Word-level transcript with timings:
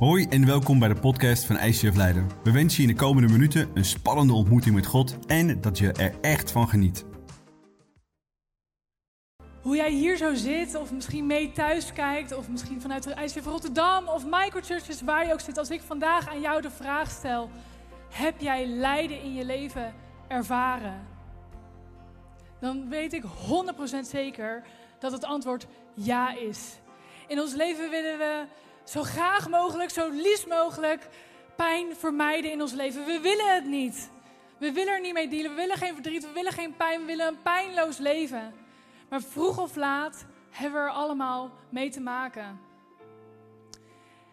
Hoi 0.00 0.26
en 0.30 0.46
welkom 0.46 0.78
bij 0.78 0.88
de 0.88 1.00
podcast 1.00 1.44
van 1.44 1.56
ICF 1.56 1.96
Leiden. 1.96 2.28
We 2.42 2.52
wensen 2.52 2.82
je 2.82 2.88
in 2.88 2.94
de 2.94 3.00
komende 3.00 3.32
minuten 3.32 3.70
een 3.74 3.84
spannende 3.84 4.32
ontmoeting 4.32 4.74
met 4.74 4.86
God 4.86 5.26
en 5.26 5.60
dat 5.60 5.78
je 5.78 5.92
er 5.92 6.14
echt 6.20 6.50
van 6.50 6.68
geniet. 6.68 7.04
Hoe 9.62 9.76
jij 9.76 9.90
hier 9.90 10.16
zo 10.16 10.34
zit, 10.34 10.74
of 10.74 10.92
misschien 10.92 11.26
mee 11.26 11.52
thuis 11.52 11.92
kijkt, 11.92 12.36
of 12.36 12.48
misschien 12.48 12.80
vanuit 12.80 13.02
de 13.02 13.14
ICF 13.22 13.44
Rotterdam 13.44 14.08
of 14.08 14.24
microchurches, 14.30 15.02
waar 15.02 15.26
je 15.26 15.32
ook 15.32 15.40
zit. 15.40 15.58
Als 15.58 15.70
ik 15.70 15.80
vandaag 15.80 16.28
aan 16.28 16.40
jou 16.40 16.60
de 16.60 16.70
vraag 16.70 17.10
stel, 17.10 17.50
heb 18.10 18.40
jij 18.40 18.66
lijden 18.66 19.22
in 19.22 19.34
je 19.34 19.44
leven 19.44 19.94
ervaren? 20.28 21.06
Dan 22.60 22.88
weet 22.88 23.12
ik 23.12 23.22
100% 23.22 23.26
zeker 24.00 24.62
dat 24.98 25.12
het 25.12 25.24
antwoord 25.24 25.66
ja 25.94 26.36
is. 26.36 26.78
In 27.26 27.40
ons 27.40 27.54
leven 27.54 27.90
willen 27.90 28.18
we 28.18 28.44
zo 28.84 29.02
graag 29.02 29.48
mogelijk, 29.48 29.90
zo 29.90 30.10
liefst 30.10 30.46
mogelijk 30.48 31.08
pijn 31.56 31.96
vermijden 31.96 32.50
in 32.50 32.60
ons 32.60 32.72
leven. 32.72 33.04
We 33.04 33.20
willen 33.20 33.54
het 33.54 33.64
niet. 33.64 34.10
We 34.58 34.72
willen 34.72 34.92
er 34.92 35.00
niet 35.00 35.12
mee 35.12 35.28
dealen. 35.28 35.50
We 35.50 35.56
willen 35.56 35.76
geen 35.76 35.94
verdriet. 35.94 36.22
We 36.22 36.32
willen 36.32 36.52
geen 36.52 36.76
pijn. 36.76 37.00
We 37.00 37.06
willen 37.06 37.26
een 37.26 37.42
pijnloos 37.42 37.98
leven. 37.98 38.54
Maar 39.08 39.22
vroeg 39.22 39.58
of 39.58 39.76
laat 39.76 40.24
hebben 40.50 40.80
we 40.80 40.86
er 40.86 40.92
allemaal 40.92 41.50
mee 41.68 41.90
te 41.90 42.00
maken. 42.00 42.60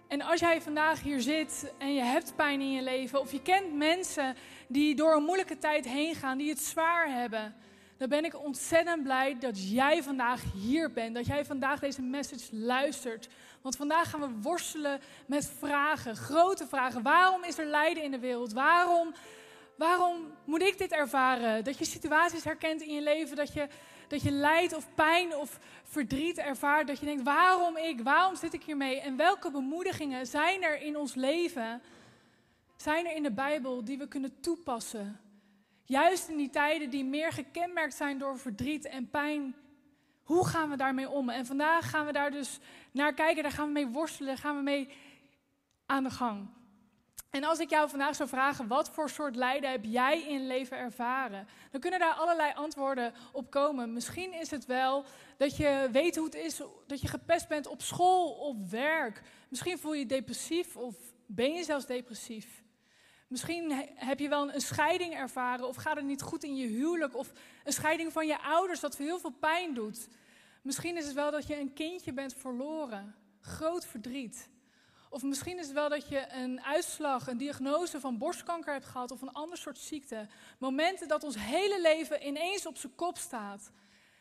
En 0.08 0.22
als 0.22 0.40
jij 0.40 0.62
vandaag 0.62 1.02
hier 1.02 1.22
zit 1.22 1.74
en 1.78 1.94
je 1.94 2.02
hebt 2.02 2.36
pijn 2.36 2.62
in 2.62 2.72
je 2.72 2.82
leven, 2.82 3.20
of 3.20 3.32
je 3.32 3.42
kent 3.42 3.74
mensen 3.74 4.36
die 4.68 4.96
door 4.96 5.16
een 5.16 5.24
moeilijke 5.24 5.58
tijd 5.58 5.86
heen 5.86 6.16
gaan, 6.16 6.38
die 6.38 6.50
het 6.50 6.60
zwaar 6.60 7.12
hebben, 7.12 7.56
dan 7.98 8.10
ben 8.10 8.26
ik 8.26 8.44
ontzettend 8.44 9.04
blij 9.04 9.38
dat 9.40 9.72
jij 9.72 10.04
vandaag 10.04 10.42
hier 10.54 10.92
bent. 10.92 11.16
Dat 11.16 11.26
jij 11.26 11.46
vandaag 11.46 11.80
deze 11.80 12.02
message 12.02 12.56
luistert. 12.56 13.30
Want 13.62 13.76
vandaag 13.76 14.10
gaan 14.10 14.20
we 14.20 14.42
worstelen 14.42 15.00
met 15.26 15.52
vragen, 15.58 16.16
grote 16.16 16.68
vragen. 16.68 17.02
Waarom 17.02 17.44
is 17.44 17.58
er 17.58 17.66
lijden 17.66 18.04
in 18.04 18.12
de 18.12 18.20
wereld? 18.20 18.54
Waarom, 18.54 19.14
waarom 19.76 20.16
moet 20.46 20.62
ik 20.62 20.78
dit 20.78 20.92
ervaren? 20.92 21.64
Dat 21.64 21.78
je 21.78 21.86
situaties 21.86 22.44
herkent 22.44 22.82
in 22.82 22.94
je 22.94 23.02
leven, 23.02 23.36
dat 23.36 23.54
je, 23.54 23.68
dat 24.08 24.22
je 24.22 24.32
lijdt 24.32 24.76
of 24.76 24.88
pijn 24.96 25.36
of 25.36 25.60
verdriet 25.84 26.38
ervaart. 26.38 26.88
Dat 26.88 27.00
je 27.00 27.06
denkt, 27.06 27.24
waarom 27.24 27.78
ik? 27.78 28.02
Waarom 28.02 28.36
zit 28.36 28.54
ik 28.54 28.64
hiermee? 28.64 29.02
En 29.02 29.18
welke 29.18 29.52
bemoedigingen 29.52 30.26
zijn 30.26 30.64
er 30.64 30.82
in 30.82 30.98
ons 30.98 31.16
leven, 31.16 31.82
zijn 32.76 33.06
er 33.06 33.16
in 33.16 33.24
de 33.24 33.32
Bijbel 33.32 33.86
die 33.86 33.98
we 33.98 34.08
kunnen 34.08 34.40
toepassen? 34.40 35.20
Juist 35.84 36.28
in 36.28 36.38
die 36.38 36.50
tijden 36.50 36.90
die 36.90 37.06
meer 37.06 37.32
gekenmerkt 37.32 37.94
zijn 37.94 38.18
door 38.18 38.38
verdriet 38.38 38.86
en 38.86 39.10
pijn. 39.10 39.56
Hoe 40.24 40.48
gaan 40.48 40.70
we 40.70 40.76
daarmee 40.76 41.10
om? 41.10 41.30
En 41.30 41.46
vandaag 41.46 41.90
gaan 41.90 42.06
we 42.06 42.12
daar 42.12 42.32
dus 42.32 42.60
naar 42.92 43.14
kijken, 43.14 43.44
daar 43.44 43.52
gaan 43.52 43.66
we 43.66 43.72
mee 43.72 43.88
worstelen, 43.88 44.38
gaan 44.38 44.56
we 44.56 44.62
mee 44.62 44.90
aan 45.86 46.04
de 46.04 46.10
gang. 46.10 46.48
En 47.32 47.44
als 47.44 47.60
ik 47.60 47.70
jou 47.70 47.90
vandaag 47.90 48.16
zou 48.16 48.30
vragen, 48.30 48.68
wat 48.68 48.90
voor 48.90 49.10
soort 49.10 49.36
lijden 49.36 49.72
heb 49.72 49.84
jij 49.86 50.22
in 50.22 50.48
leven 50.48 50.78
ervaren? 50.78 51.48
Dan 51.72 51.82
kunnen 51.82 52.00
daar 52.00 52.14
allerlei 52.14 52.54
antwoorden 52.54 53.14
op 53.32 53.52
komen. 53.52 53.94
Misschien 53.94 54.34
is 54.34 54.52
het 54.52 54.66
wel 54.66 55.06
dat 55.38 55.58
je 55.58 55.90
weet 55.92 56.16
hoe 56.16 56.26
het 56.26 56.36
is 56.36 56.62
dat 56.88 57.02
je 57.02 57.08
gepest 57.08 57.48
bent 57.48 57.68
op 57.68 57.82
school, 57.82 58.30
op 58.32 58.70
werk. 58.70 59.22
Misschien 59.50 59.80
voel 59.80 59.94
je 59.94 60.00
je 60.00 60.06
depressief 60.06 60.78
of 60.78 60.96
ben 61.26 61.54
je 61.54 61.64
zelfs 61.64 61.86
depressief. 61.86 62.64
Misschien 63.28 63.72
heb 63.96 64.20
je 64.20 64.30
wel 64.30 64.54
een 64.54 64.62
scheiding 64.62 65.14
ervaren 65.14 65.68
of 65.68 65.76
gaat 65.76 65.96
het 65.96 66.06
niet 66.06 66.22
goed 66.22 66.44
in 66.44 66.56
je 66.56 66.68
huwelijk 66.68 67.16
of 67.16 67.32
een 67.64 67.74
scheiding 67.74 68.12
van 68.12 68.28
je 68.28 68.42
ouders 68.42 68.80
dat 68.80 68.98
heel 68.98 69.20
veel 69.20 69.36
pijn 69.40 69.74
doet. 69.74 70.08
Misschien 70.62 70.98
is 70.98 71.06
het 71.06 71.14
wel 71.14 71.32
dat 71.32 71.48
je 71.48 71.60
een 71.60 71.74
kindje 71.74 72.14
bent 72.14 72.34
verloren, 72.34 73.16
groot 73.40 73.86
verdriet. 73.86 74.50
Of 75.10 75.24
misschien 75.24 75.60
is 75.60 75.66
het 75.66 75.74
wel 75.74 75.90
dat 75.90 76.08
je 76.08 76.32
een 76.32 76.62
uitslag, 76.62 77.28
een 77.28 77.38
diagnose 77.38 78.00
van 78.00 78.18
borstkanker 78.18 78.74
hebt 78.74 78.86
gehad 78.86 79.12
of 79.12 79.22
een 79.22 79.32
ander 79.32 79.58
soort 79.58 79.78
ziekte. 79.78 80.28
Momenten 80.60 81.08
dat 81.08 81.24
ons 81.24 81.36
hele 81.38 81.82
leven 81.82 82.28
ineens 82.28 82.66
op 82.66 82.78
zijn 82.78 82.96
kop 82.96 83.18
staat. 83.18 83.72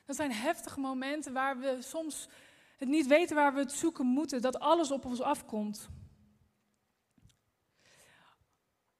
Dat 0.06 0.16
zijn 0.16 0.32
heftige 0.32 0.80
momenten 0.80 1.32
waar 1.32 1.58
we 1.58 1.76
soms 1.80 2.28
het 2.76 2.88
niet 2.88 3.06
weten 3.06 3.36
waar 3.36 3.54
we 3.54 3.60
het 3.60 3.72
zoeken 3.72 4.06
moeten, 4.06 4.42
dat 4.42 4.58
alles 4.58 4.90
op 4.90 5.04
ons 5.04 5.20
afkomt. 5.20 5.88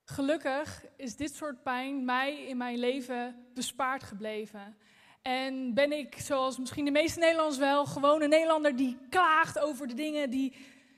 Gelukkig 0.05 0.85
is 0.97 1.17
dit 1.17 1.35
soort 1.35 1.63
pijn 1.63 2.05
mij 2.05 2.47
in 2.47 2.57
mijn 2.57 2.79
leven 2.79 3.47
bespaard 3.55 4.03
gebleven. 4.03 4.77
En 5.23 5.75
ben 5.75 5.93
ik, 5.93 6.15
zoals 6.19 6.59
misschien 6.59 6.85
de 6.85 6.91
meeste 6.91 7.19
Nederlanders 7.19 7.59
wel, 7.59 7.87
gewoon 7.87 8.23
een 8.23 8.29
Nederlander 8.29 8.77
die 8.77 8.99
klaagt 9.11 9.59
over 9.59 9.87
de 9.87 9.95
dingen 9.95 10.31
die, 10.31 10.57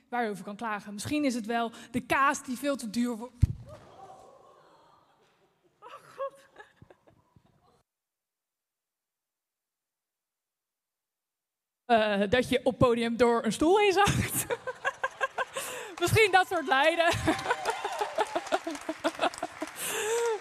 waar 0.09 0.23
je 0.23 0.29
over 0.29 0.43
kan 0.43 0.55
klagen. 0.55 0.93
Misschien 0.93 1.25
is 1.25 1.35
het 1.35 1.45
wel 1.45 1.71
de 1.91 2.01
kaas 2.01 2.43
die 2.43 2.57
veel 2.57 2.75
te 2.75 2.89
duur 2.89 3.17
wordt. 3.17 3.45
Oh 5.79 5.89
God. 6.15 6.41
Uh, 11.87 12.21
dat 12.29 12.49
je 12.49 12.59
op 12.63 12.77
podium 12.77 13.17
door 13.17 13.45
een 13.45 13.53
stoel 13.53 13.77
heen 13.77 13.93
misschien 15.99 16.31
dat 16.31 16.47
soort 16.47 16.67
lijden. 16.67 17.07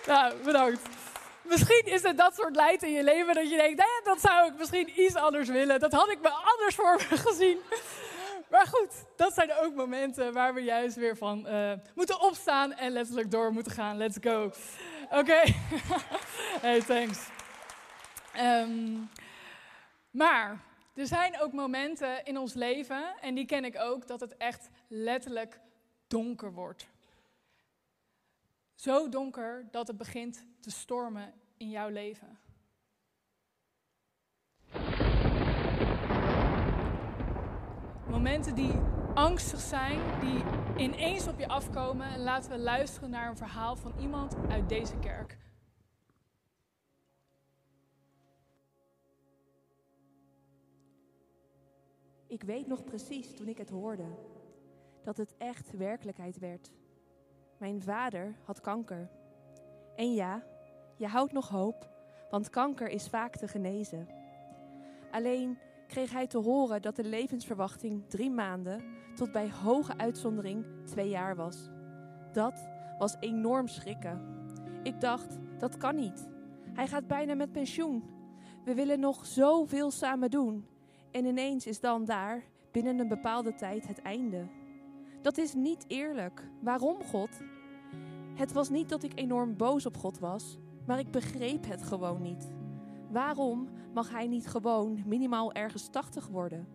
nou, 0.06 0.42
bedankt. 0.44 1.01
Misschien 1.52 1.84
is 1.84 2.02
het 2.02 2.16
dat 2.16 2.34
soort 2.34 2.56
lijden 2.56 2.88
in 2.88 2.94
je 2.94 3.04
leven 3.04 3.34
dat 3.34 3.50
je 3.50 3.56
denkt, 3.56 3.78
nee, 3.78 4.00
dat 4.04 4.20
zou 4.20 4.46
ik 4.52 4.58
misschien 4.58 5.00
iets 5.00 5.14
anders 5.14 5.48
willen. 5.48 5.80
Dat 5.80 5.92
had 5.92 6.10
ik 6.10 6.20
me 6.20 6.28
anders 6.28 6.74
voor 6.74 6.94
me 7.10 7.16
gezien. 7.28 7.58
Maar 8.50 8.66
goed, 8.66 8.92
dat 9.16 9.34
zijn 9.34 9.52
ook 9.52 9.74
momenten 9.74 10.32
waar 10.32 10.54
we 10.54 10.60
juist 10.60 10.96
weer 10.96 11.16
van 11.16 11.46
uh, 11.46 11.72
moeten 11.94 12.20
opstaan 12.20 12.72
en 12.72 12.92
letterlijk 12.92 13.30
door 13.30 13.52
moeten 13.52 13.72
gaan. 13.72 13.96
Let's 13.96 14.16
go. 14.20 14.52
Oké. 15.10 15.42
Hey, 16.60 16.80
thanks. 16.80 17.18
Um, 18.36 19.10
maar 20.10 20.60
er 20.94 21.06
zijn 21.06 21.40
ook 21.40 21.52
momenten 21.52 22.24
in 22.24 22.38
ons 22.38 22.54
leven, 22.54 23.14
en 23.20 23.34
die 23.34 23.46
ken 23.46 23.64
ik 23.64 23.78
ook, 23.78 24.06
dat 24.06 24.20
het 24.20 24.36
echt 24.36 24.68
letterlijk 24.88 25.60
donker 26.06 26.52
wordt. 26.52 26.86
Zo 28.74 29.08
donker 29.08 29.68
dat 29.70 29.86
het 29.86 29.96
begint 29.96 30.44
te 30.60 30.70
stormen 30.70 31.41
in 31.62 31.70
jouw 31.70 31.88
leven. 31.88 32.38
Momenten 38.08 38.54
die 38.54 38.72
angstig 39.14 39.60
zijn, 39.60 40.00
die 40.20 40.42
ineens 40.76 41.28
op 41.28 41.38
je 41.38 41.48
afkomen. 41.48 42.06
En 42.06 42.20
laten 42.20 42.50
we 42.50 42.58
luisteren 42.58 43.10
naar 43.10 43.28
een 43.28 43.36
verhaal 43.36 43.76
van 43.76 43.92
iemand 43.98 44.36
uit 44.48 44.68
deze 44.68 44.98
kerk. 44.98 45.38
Ik 52.26 52.42
weet 52.42 52.66
nog 52.66 52.84
precies 52.84 53.34
toen 53.34 53.48
ik 53.48 53.58
het 53.58 53.70
hoorde, 53.70 54.06
dat 55.04 55.16
het 55.16 55.36
echt 55.36 55.76
werkelijkheid 55.76 56.38
werd. 56.38 56.70
Mijn 57.58 57.82
vader 57.82 58.36
had 58.44 58.60
kanker. 58.60 59.10
En 59.96 60.14
ja, 60.14 60.51
je 61.02 61.08
houdt 61.08 61.32
nog 61.32 61.48
hoop, 61.48 61.90
want 62.30 62.50
kanker 62.50 62.88
is 62.88 63.08
vaak 63.08 63.36
te 63.36 63.48
genezen. 63.48 64.08
Alleen 65.10 65.58
kreeg 65.86 66.12
hij 66.12 66.26
te 66.26 66.38
horen 66.38 66.82
dat 66.82 66.96
de 66.96 67.04
levensverwachting 67.04 68.08
drie 68.08 68.30
maanden 68.30 68.84
tot 69.14 69.32
bij 69.32 69.50
hoge 69.50 69.96
uitzondering 69.96 70.64
twee 70.84 71.08
jaar 71.08 71.36
was. 71.36 71.68
Dat 72.32 72.68
was 72.98 73.16
enorm 73.20 73.68
schrikken. 73.68 74.20
Ik 74.82 75.00
dacht, 75.00 75.38
dat 75.58 75.76
kan 75.76 75.94
niet. 75.94 76.28
Hij 76.72 76.86
gaat 76.86 77.06
bijna 77.06 77.34
met 77.34 77.52
pensioen. 77.52 78.04
We 78.64 78.74
willen 78.74 79.00
nog 79.00 79.26
zoveel 79.26 79.90
samen 79.90 80.30
doen. 80.30 80.66
En 81.10 81.24
ineens 81.24 81.66
is 81.66 81.80
dan 81.80 82.04
daar, 82.04 82.44
binnen 82.72 82.98
een 82.98 83.08
bepaalde 83.08 83.54
tijd, 83.54 83.88
het 83.88 84.02
einde. 84.02 84.46
Dat 85.22 85.38
is 85.38 85.54
niet 85.54 85.84
eerlijk. 85.88 86.48
Waarom, 86.60 87.02
God? 87.02 87.40
Het 88.34 88.52
was 88.52 88.68
niet 88.68 88.88
dat 88.88 89.02
ik 89.02 89.18
enorm 89.18 89.56
boos 89.56 89.86
op 89.86 89.96
God 89.96 90.18
was, 90.18 90.58
maar 90.86 90.98
ik 90.98 91.10
begreep 91.10 91.66
het 91.68 91.82
gewoon 91.82 92.22
niet. 92.22 92.50
Waarom 93.10 93.68
mag 93.94 94.10
hij 94.10 94.26
niet 94.26 94.46
gewoon 94.46 95.02
minimaal 95.06 95.52
ergens 95.52 95.88
80 95.88 96.26
worden? 96.26 96.68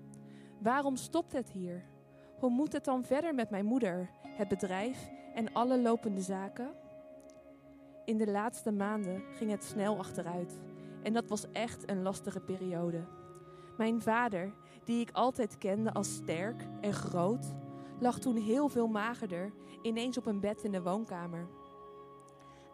Waarom 0.59 0.95
stopt 0.95 1.33
het 1.33 1.49
hier? 1.49 1.83
Hoe 2.39 2.49
moet 2.49 2.73
het 2.73 2.85
dan 2.85 3.03
verder 3.03 3.35
met 3.35 3.49
mijn 3.49 3.65
moeder, 3.65 4.09
het 4.23 4.47
bedrijf 4.47 5.09
en 5.33 5.53
alle 5.53 5.81
lopende 5.81 6.21
zaken? 6.21 6.69
In 8.05 8.17
de 8.17 8.31
laatste 8.31 8.71
maanden 8.71 9.23
ging 9.35 9.51
het 9.51 9.63
snel 9.63 9.97
achteruit 9.97 10.59
en 11.03 11.13
dat 11.13 11.29
was 11.29 11.51
echt 11.51 11.89
een 11.89 12.01
lastige 12.01 12.39
periode. 12.39 13.05
Mijn 13.77 14.01
vader, 14.01 14.53
die 14.83 14.99
ik 14.99 15.11
altijd 15.11 15.57
kende 15.57 15.93
als 15.93 16.13
sterk 16.13 16.67
en 16.81 16.93
groot, 16.93 17.45
lag 17.99 18.19
toen 18.19 18.35
heel 18.35 18.69
veel 18.69 18.87
magerder 18.87 19.53
ineens 19.81 20.17
op 20.17 20.25
een 20.25 20.39
bed 20.39 20.63
in 20.63 20.71
de 20.71 20.81
woonkamer. 20.81 21.47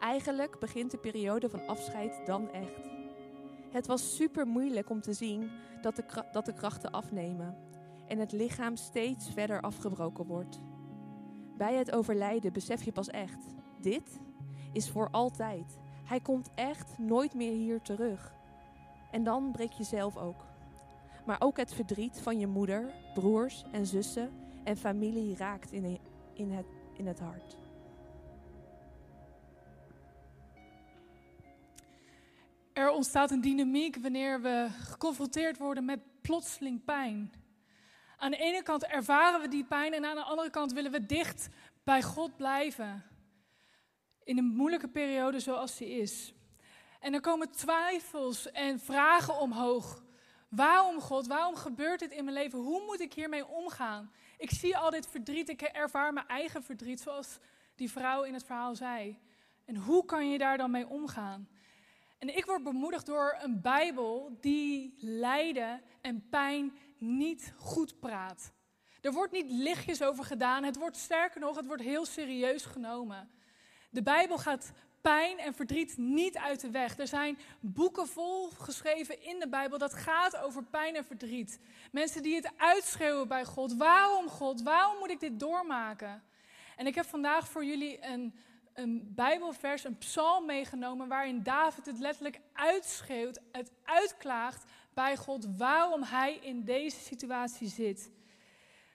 Eigenlijk 0.04 0.60
begint 0.60 0.92
de 0.92 0.98
periode 0.98 1.50
van 1.50 1.68
afscheid 1.68 2.22
dan 2.26 2.52
echt. 2.52 2.90
Het 3.70 3.88
was 3.88 4.16
super 4.16 4.48
moeilijk 4.48 4.90
om 4.90 5.02
te 5.02 5.14
zien 5.14 5.52
dat 5.82 5.96
de, 5.96 6.04
dat 6.32 6.46
de 6.46 6.54
krachten 6.54 6.92
afnemen 6.92 7.58
en 8.08 8.20
het 8.20 8.32
lichaam 8.32 8.76
steeds 8.76 9.30
verder 9.30 9.62
afgebroken 9.62 10.26
wordt. 10.26 10.60
Bij 11.58 11.76
het 11.76 11.92
overlijden 11.92 12.54
besef 12.54 12.84
je 12.84 12.92
pas 12.92 13.08
echt: 13.08 13.46
dit 13.80 14.20
is 14.74 14.90
voor 14.90 15.10
altijd. 15.12 15.78
Hij 16.06 16.20
komt 16.20 16.50
echt 16.56 16.98
nooit 16.98 17.34
meer 17.34 17.54
hier 17.54 17.82
terug. 17.82 18.36
En 19.12 19.24
dan 19.24 19.52
breek 19.52 19.72
je 19.72 19.84
zelf 19.84 20.18
ook. 20.18 20.46
Maar 21.26 21.42
ook 21.42 21.58
het 21.58 21.74
verdriet 21.74 22.22
van 22.22 22.40
je 22.40 22.48
moeder, 22.48 22.94
broers 23.14 23.66
en 23.72 23.86
zussen 23.86 24.30
en 24.64 24.78
familie 24.78 25.38
raakt 25.38 25.72
in, 25.72 26.00
in, 26.34 26.52
het, 26.52 26.68
in 26.94 27.08
het 27.08 27.20
hart. 27.20 27.63
Er 32.74 32.90
ontstaat 32.90 33.32
een 33.32 33.42
dynamiek 33.42 33.98
wanneer 33.98 34.42
we 34.42 34.68
geconfronteerd 34.84 35.58
worden 35.58 35.86
met 35.86 36.00
plotseling 36.22 36.84
pijn. 36.84 37.34
Aan 38.18 38.32
de 38.32 38.38
ene 38.38 38.64
kant 38.64 38.86
ervaren 38.86 39.42
we 39.42 39.48
die 39.48 39.66
pijn 39.66 39.94
en 39.94 40.06
aan 40.06 40.16
de 40.16 40.24
andere 40.24 40.50
kant 40.50 40.74
willen 40.74 40.92
we 40.92 41.06
dicht 41.06 41.50
bij 41.84 42.02
God 42.02 42.38
blijven. 42.38 43.04
In 44.24 44.38
een 44.38 44.46
moeilijke 44.46 44.88
periode 44.88 45.40
zoals 45.40 45.78
die 45.78 45.90
is. 45.90 46.34
En 47.00 47.14
er 47.14 47.22
komen 47.22 47.52
twijfels 47.52 48.52
en 48.52 48.80
vragen 48.80 49.40
omhoog. 49.40 50.04
Waarom 50.50 51.02
God? 51.02 51.28
Waarom 51.28 51.56
gebeurt 51.56 52.00
dit 52.00 52.12
in 52.12 52.24
mijn 52.24 52.38
leven? 52.38 52.60
Hoe 52.60 52.84
moet 52.86 53.00
ik 53.00 53.14
hiermee 53.14 53.48
omgaan? 53.48 54.12
Ik 54.38 54.52
zie 54.52 54.78
al 54.78 54.90
dit 54.90 55.08
verdriet, 55.08 55.50
ik 55.50 55.62
ervaar 55.62 56.14
mijn 56.14 56.28
eigen 56.28 56.64
verdriet, 56.64 57.00
zoals 57.00 57.40
die 57.76 57.92
vrouw 57.92 58.24
in 58.24 58.34
het 58.34 58.44
verhaal 58.44 58.76
zei. 58.76 59.20
En 59.66 59.76
hoe 59.76 60.06
kan 60.06 60.30
je 60.30 60.38
daar 60.38 60.58
dan 60.58 60.72
mee 60.72 60.88
omgaan? 60.88 61.48
En 62.24 62.38
ik 62.38 62.46
word 62.46 62.64
bemoedigd 62.64 63.06
door 63.06 63.38
een 63.42 63.62
Bijbel 63.62 64.38
die 64.42 64.94
lijden 64.98 65.82
en 66.02 66.30
pijn 66.30 66.78
niet 66.98 67.54
goed 67.58 68.00
praat. 68.00 68.52
Er 69.02 69.12
wordt 69.12 69.32
niet 69.32 69.52
lichtjes 69.52 70.02
over 70.04 70.24
gedaan, 70.24 70.64
het 70.64 70.78
wordt 70.78 70.98
sterker 70.98 71.40
nog, 71.40 71.56
het 71.56 71.66
wordt 71.66 71.82
heel 71.82 72.06
serieus 72.06 72.66
genomen. 72.66 73.30
De 73.90 74.04
Bijbel 74.04 74.38
gaat 74.38 74.72
pijn 75.02 75.40
en 75.40 75.54
verdriet 75.54 75.98
niet 75.98 76.38
uit 76.38 76.62
de 76.62 76.72
weg. 76.72 76.98
Er 76.98 77.08
zijn 77.08 77.38
boeken 77.60 78.08
vol 78.08 78.50
geschreven 78.50 79.24
in 79.24 79.40
de 79.40 79.50
Bijbel 79.50 79.78
dat 79.78 79.94
gaat 79.94 80.38
over 80.38 80.64
pijn 80.64 80.96
en 80.96 81.06
verdriet. 81.06 81.60
Mensen 81.92 82.24
die 82.24 82.36
het 82.36 82.52
uitschreeuwen 82.58 83.28
bij 83.28 83.46
God. 83.46 83.76
Waarom 83.76 84.28
God? 84.28 84.62
Waarom 84.62 84.98
moet 85.00 85.12
ik 85.12 85.20
dit 85.20 85.40
doormaken? 85.40 86.24
En 86.76 86.88
ik 86.88 86.96
heb 86.96 87.06
vandaag 87.06 87.48
voor 87.48 87.66
jullie 87.66 88.06
een, 88.06 88.36
een 88.74 89.12
Bijbelvers, 89.16 89.84
een 89.84 89.98
psalm 89.98 90.46
meegenomen 90.46 91.08
waarin 91.08 91.44
David 91.44 91.86
het 91.86 92.00
letterlijk 92.00 92.40
uitschreeuwt, 92.54 93.40
het 93.52 93.72
uitklaagt 93.84 94.64
bij 94.94 95.18
God 95.18 95.48
waarom 95.58 96.04
hij 96.04 96.40
in 96.42 96.64
deze 96.64 97.00
situatie 97.00 97.68
zit. 97.68 98.12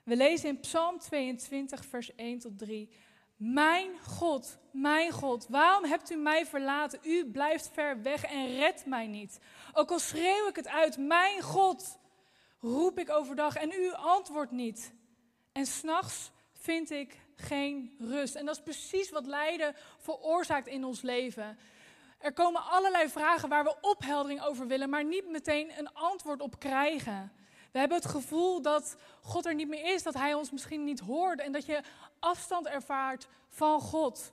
We 0.03 0.15
lezen 0.15 0.49
in 0.49 0.59
Psalm 0.59 0.99
22, 0.99 1.85
vers 1.85 2.15
1 2.15 2.39
tot 2.39 2.57
3. 2.57 2.89
Mijn 3.35 3.99
God, 3.99 4.57
mijn 4.71 5.11
God, 5.11 5.47
waarom 5.49 5.85
hebt 5.85 6.11
u 6.11 6.15
mij 6.15 6.45
verlaten? 6.45 6.99
U 7.03 7.25
blijft 7.31 7.69
ver 7.73 8.01
weg 8.01 8.23
en 8.23 8.55
redt 8.55 8.85
mij 8.85 9.07
niet. 9.07 9.39
Ook 9.73 9.91
al 9.91 9.99
schreeuw 9.99 10.47
ik 10.47 10.55
het 10.55 10.67
uit, 10.67 10.97
mijn 10.97 11.41
God, 11.41 11.99
roep 12.59 12.99
ik 12.99 13.09
overdag 13.09 13.55
en 13.55 13.71
u 13.71 13.93
antwoordt 13.93 14.51
niet. 14.51 14.93
En 15.51 15.65
s'nachts 15.65 16.31
vind 16.53 16.91
ik 16.91 17.17
geen 17.39 17.95
rust. 17.99 18.35
En 18.35 18.45
dat 18.45 18.55
is 18.55 18.63
precies 18.63 19.09
wat 19.09 19.25
lijden 19.25 19.75
veroorzaakt 19.97 20.67
in 20.67 20.83
ons 20.83 21.01
leven. 21.01 21.57
Er 22.17 22.33
komen 22.33 22.63
allerlei 22.63 23.09
vragen 23.09 23.49
waar 23.49 23.63
we 23.63 23.75
opheldering 23.81 24.41
over 24.43 24.67
willen, 24.67 24.89
maar 24.89 25.05
niet 25.05 25.29
meteen 25.29 25.71
een 25.77 25.93
antwoord 25.93 26.41
op 26.41 26.59
krijgen. 26.59 27.31
We 27.71 27.79
hebben 27.79 27.97
het 27.97 28.07
gevoel 28.07 28.61
dat 28.61 28.95
God 29.21 29.45
er 29.45 29.55
niet 29.55 29.67
meer 29.67 29.93
is, 29.93 30.03
dat 30.03 30.13
Hij 30.13 30.33
ons 30.33 30.51
misschien 30.51 30.83
niet 30.83 30.99
hoort 30.99 31.39
en 31.39 31.51
dat 31.51 31.65
je 31.65 31.81
afstand 32.19 32.67
ervaart 32.67 33.27
van 33.49 33.81
God. 33.81 34.31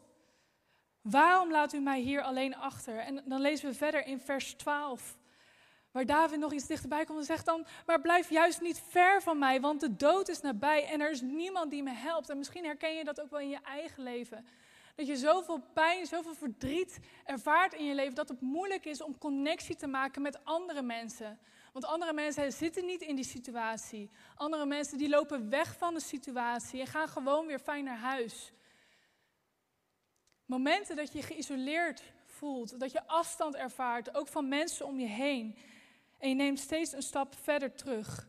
Waarom 1.00 1.50
laat 1.50 1.72
u 1.72 1.80
mij 1.80 2.00
hier 2.00 2.22
alleen 2.22 2.56
achter? 2.56 2.98
En 2.98 3.22
dan 3.24 3.40
lezen 3.40 3.68
we 3.68 3.74
verder 3.74 4.06
in 4.06 4.20
vers 4.20 4.54
12, 4.54 5.16
waar 5.96 6.06
David 6.06 6.38
nog 6.38 6.52
iets 6.52 6.66
dichterbij 6.66 7.04
komt 7.04 7.18
en 7.18 7.24
zegt 7.24 7.44
dan, 7.44 7.66
maar 7.86 8.00
blijf 8.00 8.30
juist 8.30 8.60
niet 8.60 8.82
ver 8.88 9.22
van 9.22 9.38
mij, 9.38 9.60
want 9.60 9.80
de 9.80 9.96
dood 9.96 10.28
is 10.28 10.40
nabij 10.40 10.86
en 10.86 11.00
er 11.00 11.10
is 11.10 11.20
niemand 11.20 11.70
die 11.70 11.82
me 11.82 11.90
helpt. 11.90 12.30
En 12.30 12.38
misschien 12.38 12.64
herken 12.64 12.94
je 12.94 13.04
dat 13.04 13.20
ook 13.20 13.30
wel 13.30 13.40
in 13.40 13.48
je 13.48 13.58
eigen 13.62 14.02
leven. 14.02 14.46
Dat 14.94 15.06
je 15.06 15.16
zoveel 15.16 15.60
pijn, 15.74 16.06
zoveel 16.06 16.34
verdriet 16.34 16.98
ervaart 17.24 17.74
in 17.74 17.84
je 17.84 17.94
leven 17.94 18.14
dat 18.14 18.28
het 18.28 18.40
moeilijk 18.40 18.84
is 18.84 19.02
om 19.02 19.18
connectie 19.18 19.76
te 19.76 19.86
maken 19.86 20.22
met 20.22 20.44
andere 20.44 20.82
mensen. 20.82 21.38
Want 21.72 21.84
andere 21.84 22.12
mensen 22.12 22.52
zitten 22.52 22.86
niet 22.86 23.00
in 23.00 23.16
die 23.16 23.24
situatie. 23.24 24.10
Andere 24.34 24.66
mensen 24.66 24.98
die 24.98 25.08
lopen 25.08 25.50
weg 25.50 25.76
van 25.76 25.94
de 25.94 26.00
situatie 26.00 26.80
en 26.80 26.86
gaan 26.86 27.08
gewoon 27.08 27.46
weer 27.46 27.58
fijn 27.58 27.84
naar 27.84 27.98
huis. 27.98 28.52
Momenten 30.46 30.96
dat 30.96 31.12
je 31.12 31.22
geïsoleerd 31.22 32.02
voelt, 32.26 32.80
dat 32.80 32.92
je 32.92 33.06
afstand 33.06 33.54
ervaart, 33.54 34.14
ook 34.14 34.28
van 34.28 34.48
mensen 34.48 34.86
om 34.86 34.98
je 34.98 35.06
heen. 35.06 35.56
En 36.26 36.32
je 36.32 36.38
neemt 36.38 36.60
steeds 36.60 36.92
een 36.92 37.02
stap 37.02 37.34
verder 37.42 37.74
terug. 37.74 38.28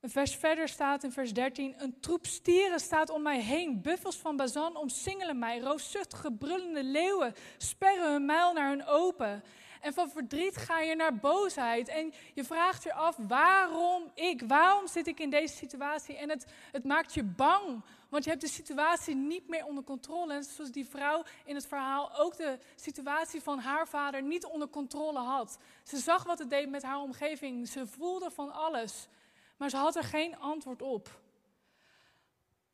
Een 0.00 0.10
vers 0.10 0.36
verder 0.36 0.68
staat 0.68 1.04
in 1.04 1.12
vers 1.12 1.32
13: 1.32 1.74
Een 1.78 2.00
troep 2.00 2.26
stieren 2.26 2.80
staat 2.80 3.10
om 3.10 3.22
mij 3.22 3.40
heen. 3.40 3.82
Buffels 3.82 4.16
van 4.16 4.36
Bazan 4.36 4.76
omsingelen 4.76 5.38
mij. 5.38 5.60
Roofzuchtige, 5.60 6.32
brullende 6.32 6.84
leeuwen 6.84 7.34
sperren 7.58 8.12
hun 8.12 8.24
muil 8.24 8.52
naar 8.52 8.68
hun 8.68 8.86
open. 8.86 9.42
En 9.80 9.92
van 9.92 10.10
verdriet 10.10 10.56
ga 10.56 10.80
je 10.80 10.96
naar 10.96 11.16
boosheid. 11.16 11.88
En 11.88 12.12
je 12.34 12.44
vraagt 12.44 12.82
je 12.82 12.92
af: 12.92 13.16
waarom 13.18 14.10
ik? 14.14 14.42
Waarom 14.46 14.86
zit 14.86 15.06
ik 15.06 15.20
in 15.20 15.30
deze 15.30 15.56
situatie? 15.56 16.16
En 16.16 16.28
het, 16.28 16.46
het 16.72 16.84
maakt 16.84 17.14
je 17.14 17.24
bang. 17.24 17.82
Want 18.14 18.26
je 18.26 18.32
hebt 18.32 18.42
de 18.42 18.50
situatie 18.52 19.14
niet 19.14 19.48
meer 19.48 19.64
onder 19.64 19.84
controle. 19.84 20.34
En 20.34 20.44
zoals 20.44 20.70
die 20.70 20.86
vrouw 20.86 21.24
in 21.44 21.54
het 21.54 21.66
verhaal 21.66 22.16
ook 22.16 22.36
de 22.36 22.58
situatie 22.74 23.42
van 23.42 23.58
haar 23.58 23.88
vader 23.88 24.22
niet 24.22 24.44
onder 24.44 24.68
controle 24.68 25.18
had. 25.18 25.58
Ze 25.82 25.96
zag 25.96 26.24
wat 26.24 26.38
het 26.38 26.50
deed 26.50 26.70
met 26.70 26.82
haar 26.82 27.00
omgeving. 27.00 27.68
Ze 27.68 27.86
voelde 27.86 28.30
van 28.30 28.52
alles. 28.52 29.08
Maar 29.56 29.70
ze 29.70 29.76
had 29.76 29.96
er 29.96 30.02
geen 30.02 30.38
antwoord 30.38 30.82
op. 30.82 31.20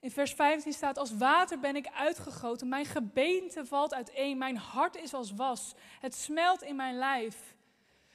In 0.01 0.11
vers 0.11 0.33
15 0.33 0.73
staat: 0.73 0.99
Als 0.99 1.17
water 1.17 1.61
ben 1.61 1.77
ik 1.77 1.87
uitgegoten, 1.87 2.69
mijn 2.69 2.87
gebeente 2.87 3.67
valt 3.67 3.95
uiteen, 3.95 4.39
mijn 4.39 4.57
hart 4.57 4.97
is 4.97 5.15
als 5.15 5.33
was, 5.33 5.75
het 6.01 6.15
smelt 6.15 6.63
in 6.63 6.77
mijn 6.77 6.97
lijf. 6.97 7.55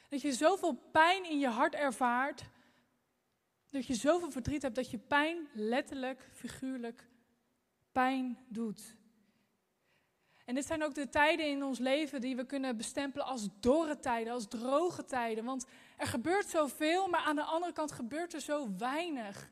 Dat 0.08 0.20
je 0.20 0.32
zoveel 0.32 0.78
pijn 0.92 1.24
in 1.24 1.38
je 1.38 1.48
hart 1.48 1.74
ervaart, 1.74 2.42
dat 3.70 3.86
je 3.86 3.94
zoveel 3.94 4.30
verdriet 4.30 4.62
hebt, 4.62 4.74
dat 4.74 4.90
je 4.90 4.98
pijn 4.98 5.48
letterlijk, 5.52 6.28
figuurlijk 6.32 7.04
pijn 7.96 8.38
doet. 8.48 8.96
En 10.44 10.54
dit 10.54 10.66
zijn 10.66 10.82
ook 10.84 10.94
de 10.94 11.08
tijden 11.08 11.46
in 11.46 11.64
ons 11.64 11.78
leven 11.78 12.20
die 12.20 12.36
we 12.36 12.46
kunnen 12.46 12.76
bestempelen 12.76 13.26
als 13.26 13.48
dorre 13.60 13.98
tijden, 13.98 14.32
als 14.32 14.48
droge 14.48 15.04
tijden. 15.04 15.44
Want 15.44 15.66
er 15.96 16.06
gebeurt 16.06 16.48
zoveel, 16.48 17.08
maar 17.08 17.20
aan 17.20 17.36
de 17.36 17.42
andere 17.42 17.72
kant 17.72 17.92
gebeurt 17.92 18.34
er 18.34 18.40
zo 18.40 18.76
weinig. 18.78 19.50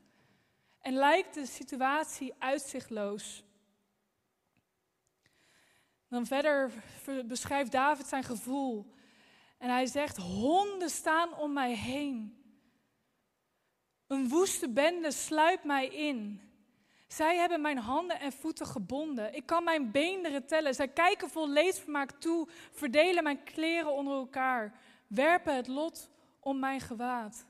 En 0.79 0.93
lijkt 0.93 1.33
de 1.33 1.45
situatie 1.45 2.33
uitzichtloos. 2.37 3.43
Dan 6.07 6.25
verder 6.25 6.71
beschrijft 7.25 7.71
David 7.71 8.05
zijn 8.05 8.23
gevoel. 8.23 8.93
En 9.57 9.69
hij 9.69 9.85
zegt: 9.85 10.17
Honden 10.17 10.89
staan 10.89 11.37
om 11.37 11.53
mij 11.53 11.75
heen. 11.75 12.43
Een 14.07 14.29
woeste 14.29 14.69
bende 14.69 15.11
sluipt 15.11 15.63
mij 15.63 15.87
in. 15.87 16.44
Zij 17.15 17.37
hebben 17.37 17.61
mijn 17.61 17.77
handen 17.77 18.19
en 18.19 18.31
voeten 18.31 18.65
gebonden. 18.65 19.33
Ik 19.35 19.45
kan 19.45 19.63
mijn 19.63 19.91
beenderen 19.91 20.45
tellen. 20.45 20.75
Zij 20.75 20.87
kijken 20.87 21.29
vol 21.29 21.49
leedvermaak 21.49 22.11
toe, 22.11 22.47
verdelen 22.71 23.23
mijn 23.23 23.43
kleren 23.43 23.93
onder 23.93 24.13
elkaar, 24.13 24.79
werpen 25.07 25.55
het 25.55 25.67
lot 25.67 26.09
om 26.39 26.59
mijn 26.59 26.79
gewaad. 26.79 27.45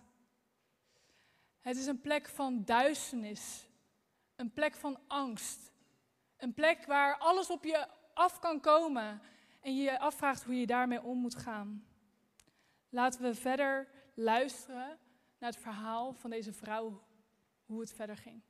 Het 1.62 1.77
is 1.77 1.86
een 1.86 2.01
plek 2.01 2.27
van 2.27 2.65
duisternis, 2.65 3.67
een 4.36 4.53
plek 4.53 4.75
van 4.75 5.00
angst, 5.07 5.72
een 6.38 6.53
plek 6.53 6.86
waar 6.86 7.17
alles 7.17 7.50
op 7.50 7.63
je 7.63 7.88
af 8.13 8.39
kan 8.39 8.60
komen 8.60 9.22
en 9.62 9.75
je 9.75 9.84
je 9.84 10.00
afvraagt 10.00 10.43
hoe 10.43 10.60
je 10.60 10.65
daarmee 10.65 11.03
om 11.03 11.17
moet 11.17 11.36
gaan. 11.36 11.88
Laten 12.89 13.22
we 13.22 13.36
verder 13.36 13.88
luisteren 14.13 14.98
naar 15.39 15.50
het 15.50 15.62
verhaal 15.62 16.13
van 16.13 16.29
deze 16.29 16.53
vrouw, 16.53 17.03
hoe 17.65 17.79
het 17.79 17.93
verder 17.93 18.17
ging. 18.17 18.41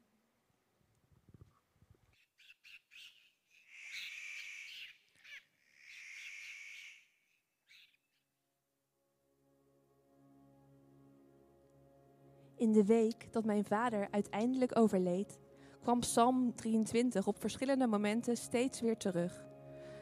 In 12.65 12.71
de 12.71 12.85
week 12.85 13.27
dat 13.31 13.45
mijn 13.45 13.65
vader 13.65 14.07
uiteindelijk 14.11 14.77
overleed, 14.77 15.39
kwam 15.81 15.99
Psalm 15.99 16.55
23 16.55 17.27
op 17.27 17.39
verschillende 17.39 17.87
momenten 17.87 18.37
steeds 18.37 18.81
weer 18.81 18.97
terug, 18.97 19.45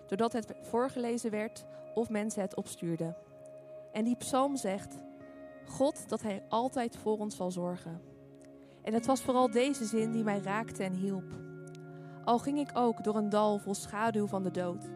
doordat 0.07 0.33
het 0.33 0.53
voorgelezen 0.61 1.31
werd 1.31 1.65
of 1.93 2.09
mensen 2.09 2.41
het 2.41 2.55
opstuurden. 2.55 3.15
En 3.91 4.03
die 4.03 4.15
psalm 4.15 4.55
zegt: 4.55 4.95
God 5.65 6.09
dat 6.09 6.21
Hij 6.21 6.43
altijd 6.49 6.97
voor 6.97 7.17
ons 7.17 7.35
zal 7.35 7.51
zorgen. 7.51 8.01
En 8.81 8.93
het 8.93 9.05
was 9.05 9.21
vooral 9.21 9.51
deze 9.51 9.85
zin 9.85 10.11
die 10.11 10.23
mij 10.23 10.39
raakte 10.39 10.83
en 10.83 10.93
hielp. 10.93 11.39
Al 12.23 12.39
ging 12.39 12.59
ik 12.59 12.69
ook 12.73 13.03
door 13.03 13.15
een 13.15 13.29
dal 13.29 13.59
vol 13.59 13.73
schaduw 13.73 14.27
van 14.27 14.43
de 14.43 14.51
dood. 14.51 14.89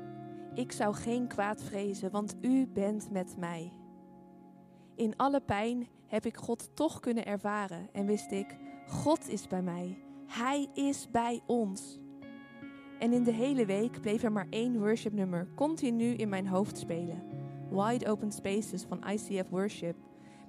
Ik 0.53 0.71
zou 0.71 0.95
geen 0.95 1.27
kwaad 1.27 1.63
vrezen, 1.63 2.11
want 2.11 2.35
u 2.41 2.67
bent 2.67 3.11
met 3.11 3.37
mij. 3.37 3.73
In 4.95 5.15
alle 5.17 5.41
pijn 5.41 5.87
heb 6.07 6.25
ik 6.25 6.37
God 6.37 6.69
toch 6.75 6.99
kunnen 6.99 7.25
ervaren 7.25 7.89
en 7.91 8.05
wist 8.05 8.31
ik, 8.31 8.57
God 8.87 9.29
is 9.29 9.47
bij 9.47 9.61
mij. 9.61 9.97
Hij 10.27 10.67
is 10.73 11.07
bij 11.11 11.41
ons. 11.45 11.99
En 12.99 13.13
in 13.13 13.23
de 13.23 13.31
hele 13.31 13.65
week 13.65 14.01
bleef 14.01 14.23
er 14.23 14.31
maar 14.31 14.47
één 14.49 14.79
worshipnummer 14.79 15.47
continu 15.55 16.13
in 16.13 16.29
mijn 16.29 16.47
hoofd 16.47 16.77
spelen. 16.77 17.23
Wide 17.69 18.07
Open 18.09 18.31
Spaces 18.31 18.83
van 18.83 19.03
ICF 19.09 19.49
Worship, 19.49 19.95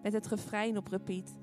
met 0.02 0.12
het 0.12 0.26
refrein 0.26 0.76
op 0.76 0.88
repeat. 0.88 1.36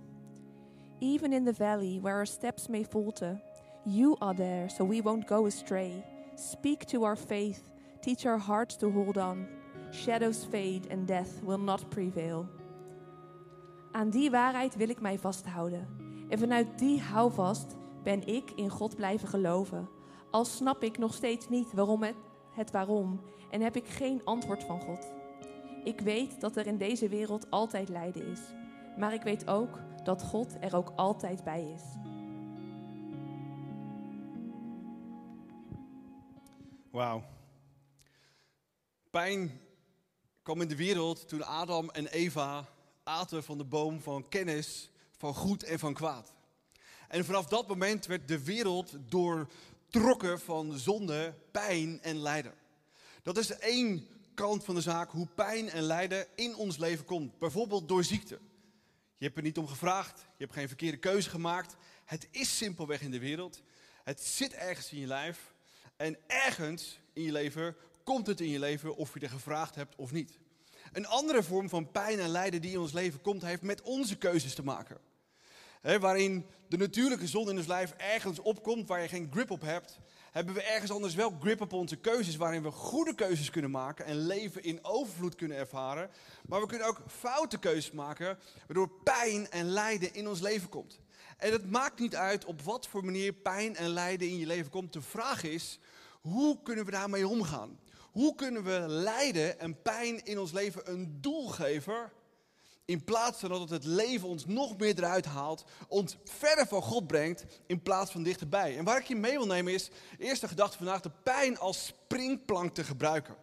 Even 1.00 1.34
in 1.34 1.44
the 1.44 1.54
valley 1.54 2.00
where 2.02 2.16
our 2.16 2.28
steps 2.28 2.68
may 2.68 2.86
falter, 2.86 3.42
you 3.84 4.16
are 4.20 4.36
there 4.36 4.70
so 4.70 4.88
we 4.88 5.02
won't 5.02 5.28
go 5.28 5.46
astray. 5.46 6.04
Speak 6.36 6.84
to 6.84 7.04
our 7.04 7.18
faith, 7.18 7.62
teach 8.02 8.26
our 8.26 8.40
hearts 8.40 8.78
to 8.78 8.92
hold 8.92 9.18
on. 9.18 9.48
Shadows 9.92 10.46
fade 10.50 10.88
and 10.92 11.08
death 11.08 11.44
will 11.44 11.60
not 11.60 11.90
prevail. 11.90 12.50
Aan 13.96 14.10
die 14.10 14.32
waarheid 14.32 14.76
wil 14.76 14.90
ik 14.90 15.02
mij 15.02 15.20
vasthouden. 15.20 15.88
En 16.30 16.40
vanuit 16.40 16.80
die 16.80 17.02
houvast 17.02 17.76
ben 18.04 18.28
ik 18.28 18.52
in 18.52 18.70
God 18.70 18.96
blijven 18.96 19.28
geloven. 19.28 19.90
Al 20.32 20.46
snap 20.46 20.84
ik 20.84 20.98
nog 20.98 21.14
steeds 21.14 21.50
niet 21.50 21.74
waarom 21.74 22.04
het, 22.04 22.16
het 22.52 22.72
waarom 22.72 23.22
en 23.52 23.62
heb 23.62 23.76
ik 23.76 23.88
geen 23.88 24.22
antwoord 24.24 24.64
van 24.64 24.82
God. 24.82 25.12
Ik 25.84 26.00
weet 26.00 26.42
dat 26.42 26.58
er 26.58 26.68
in 26.68 26.78
deze 26.78 27.10
wereld 27.10 27.52
altijd 27.52 27.90
lijden 27.90 28.26
is. 28.32 28.40
Maar 28.98 29.14
ik 29.14 29.22
weet 29.22 29.48
ook 29.48 29.80
dat 30.04 30.24
God 30.24 30.56
er 30.60 30.76
ook 30.76 30.92
altijd 30.96 31.44
bij 31.44 31.72
is. 31.76 31.84
Wauw. 36.92 37.24
Pijn 39.10 39.52
kwam 40.42 40.62
in 40.62 40.68
de 40.68 40.76
wereld 40.76 41.28
toen 41.28 41.46
Adam 41.46 41.90
en 41.90 42.08
Eva 42.08 42.74
aten 43.06 43.44
van 43.44 43.58
de 43.58 43.64
boom 43.64 44.02
van 44.02 44.30
kennis 44.30 44.90
van 45.18 45.34
goed 45.34 45.64
en 45.64 45.80
van 45.80 45.94
kwaad. 45.94 46.34
En 47.08 47.26
vanaf 47.26 47.46
dat 47.46 47.68
moment 47.68 48.06
werd 48.06 48.28
de 48.28 48.44
wereld 48.44 48.96
doortrokken 49.10 50.40
van 50.40 50.78
zonde, 50.78 51.34
pijn 51.52 52.02
en 52.02 52.18
lijden. 52.18 52.54
Dat 53.24 53.38
is 53.38 53.52
één 53.52 54.08
kant 54.34 54.64
van 54.64 54.76
de 54.76 54.82
zaak, 54.82 55.12
hoe 55.12 55.28
pijn 55.36 55.70
en 55.70 55.82
lijden 55.82 56.28
in 56.36 56.56
ons 56.56 56.78
leven 56.78 57.06
komt. 57.06 57.40
Bijvoorbeeld 57.40 57.88
door 57.88 58.04
ziekte. 58.04 58.40
Je 59.18 59.26
hebt 59.26 59.38
er 59.38 59.44
niet 59.44 59.58
om 59.58 59.68
gevraagd, 59.68 60.20
je 60.20 60.44
hebt 60.44 60.54
geen 60.54 60.68
verkeerde 60.68 60.98
keuze 60.98 61.30
gemaakt. 61.30 61.76
Het 62.06 62.28
is 62.32 62.58
simpelweg 62.58 63.02
in 63.02 63.12
de 63.12 63.20
wereld. 63.20 63.62
Het 64.04 64.22
zit 64.22 64.54
ergens 64.54 64.92
in 64.92 65.00
je 65.00 65.08
lijf. 65.08 65.54
En 65.96 66.18
ergens 66.28 67.00
in 67.14 67.24
je 67.24 67.32
leven 67.32 67.76
komt 68.04 68.28
het 68.28 68.42
in 68.42 68.50
je 68.50 68.60
leven 68.60 68.96
of 68.96 69.14
je 69.14 69.20
er 69.20 69.30
gevraagd 69.30 69.76
hebt 69.76 69.96
of 69.96 70.12
niet. 70.12 70.40
Een 70.96 71.08
andere 71.08 71.44
vorm 71.44 71.70
van 71.70 71.92
pijn 71.92 72.20
en 72.20 72.30
lijden 72.30 72.62
die 72.62 72.72
in 72.72 72.80
ons 72.80 72.92
leven 72.92 73.22
komt, 73.22 73.42
heeft 73.42 73.62
met 73.62 73.82
onze 73.82 74.18
keuzes 74.18 74.56
te 74.56 74.64
maken. 74.64 74.98
waarin 76.00 76.46
de 76.68 76.78
natuurlijke 76.78 77.28
zon 77.28 77.50
in 77.50 77.58
ons 77.58 77.68
lijf 77.68 77.94
ergens 77.98 78.40
opkomt 78.40 78.88
waar 78.88 79.02
je 79.02 79.08
geen 79.08 79.30
grip 79.32 79.52
op 79.52 79.62
hebt, 79.62 80.00
hebben 80.32 80.54
we 80.54 80.64
ergens 80.64 80.92
anders 80.92 81.16
wel 81.16 81.38
grip 81.40 81.62
op 81.62 81.74
onze 81.74 81.96
keuzes, 81.96 82.36
waarin 82.36 82.64
we 82.64 82.72
goede 82.72 83.16
keuzes 83.16 83.50
kunnen 83.50 83.72
maken 83.72 84.06
en 84.06 84.18
leven 84.18 84.64
in 84.64 84.84
overvloed 84.84 85.36
kunnen 85.36 85.58
ervaren. 85.58 86.10
Maar 86.46 86.62
we 86.62 86.68
kunnen 86.68 86.88
ook 86.88 87.02
foute 87.08 87.60
keuzes 87.60 87.92
maken, 87.92 88.38
waardoor 88.68 88.90
pijn 89.04 89.52
en 89.52 89.66
lijden 89.66 90.14
in 90.14 90.28
ons 90.28 90.40
leven 90.40 90.70
komt. 90.70 91.00
En 91.38 91.52
het 91.52 91.72
maakt 91.72 92.00
niet 92.00 92.16
uit 92.16 92.46
op 92.46 92.62
wat 92.62 92.88
voor 92.88 93.06
manier 93.06 93.34
pijn 93.34 93.76
en 93.76 93.90
lijden 93.90 94.28
in 94.28 94.38
je 94.38 94.46
leven 94.46 94.72
komt. 94.72 94.94
De 94.94 95.02
vraag 95.02 95.44
is, 95.44 95.80
hoe 96.22 96.62
kunnen 96.64 96.86
we 96.86 96.92
daarmee 96.92 97.28
omgaan? 97.28 97.80
Hoe 98.16 98.36
kunnen 98.36 98.64
we 98.64 98.86
lijden 98.88 99.60
en 99.60 99.82
pijn 99.82 100.26
in 100.26 100.40
ons 100.40 100.52
leven 100.52 100.92
een 100.92 101.18
doel 101.22 101.48
geven? 101.48 102.12
In 102.86 103.04
plaats 103.04 103.40
van 103.40 103.50
dat 103.50 103.60
het 103.60 103.70
het 103.70 103.86
leven 103.86 104.28
ons 104.28 104.46
nog 104.46 104.78
meer 104.78 104.98
eruit 104.98 105.26
haalt, 105.26 105.64
ons 105.88 106.18
verder 106.24 106.68
van 106.68 106.82
God 106.82 107.08
brengt, 107.08 107.46
in 107.68 107.82
plaats 107.82 108.12
van 108.12 108.24
dichterbij. 108.24 108.78
En 108.78 108.84
waar 108.84 108.98
ik 109.00 109.06
je 109.06 109.16
mee 109.16 109.38
wil 109.38 109.46
nemen 109.46 109.74
is, 109.74 109.90
eerste 110.20 110.48
gedachte 110.48 110.78
vandaag, 110.78 111.02
de 111.02 111.12
pijn 111.24 111.60
als 111.60 111.86
springplank 111.86 112.74
te 112.74 112.84
gebruiken. 112.84 113.36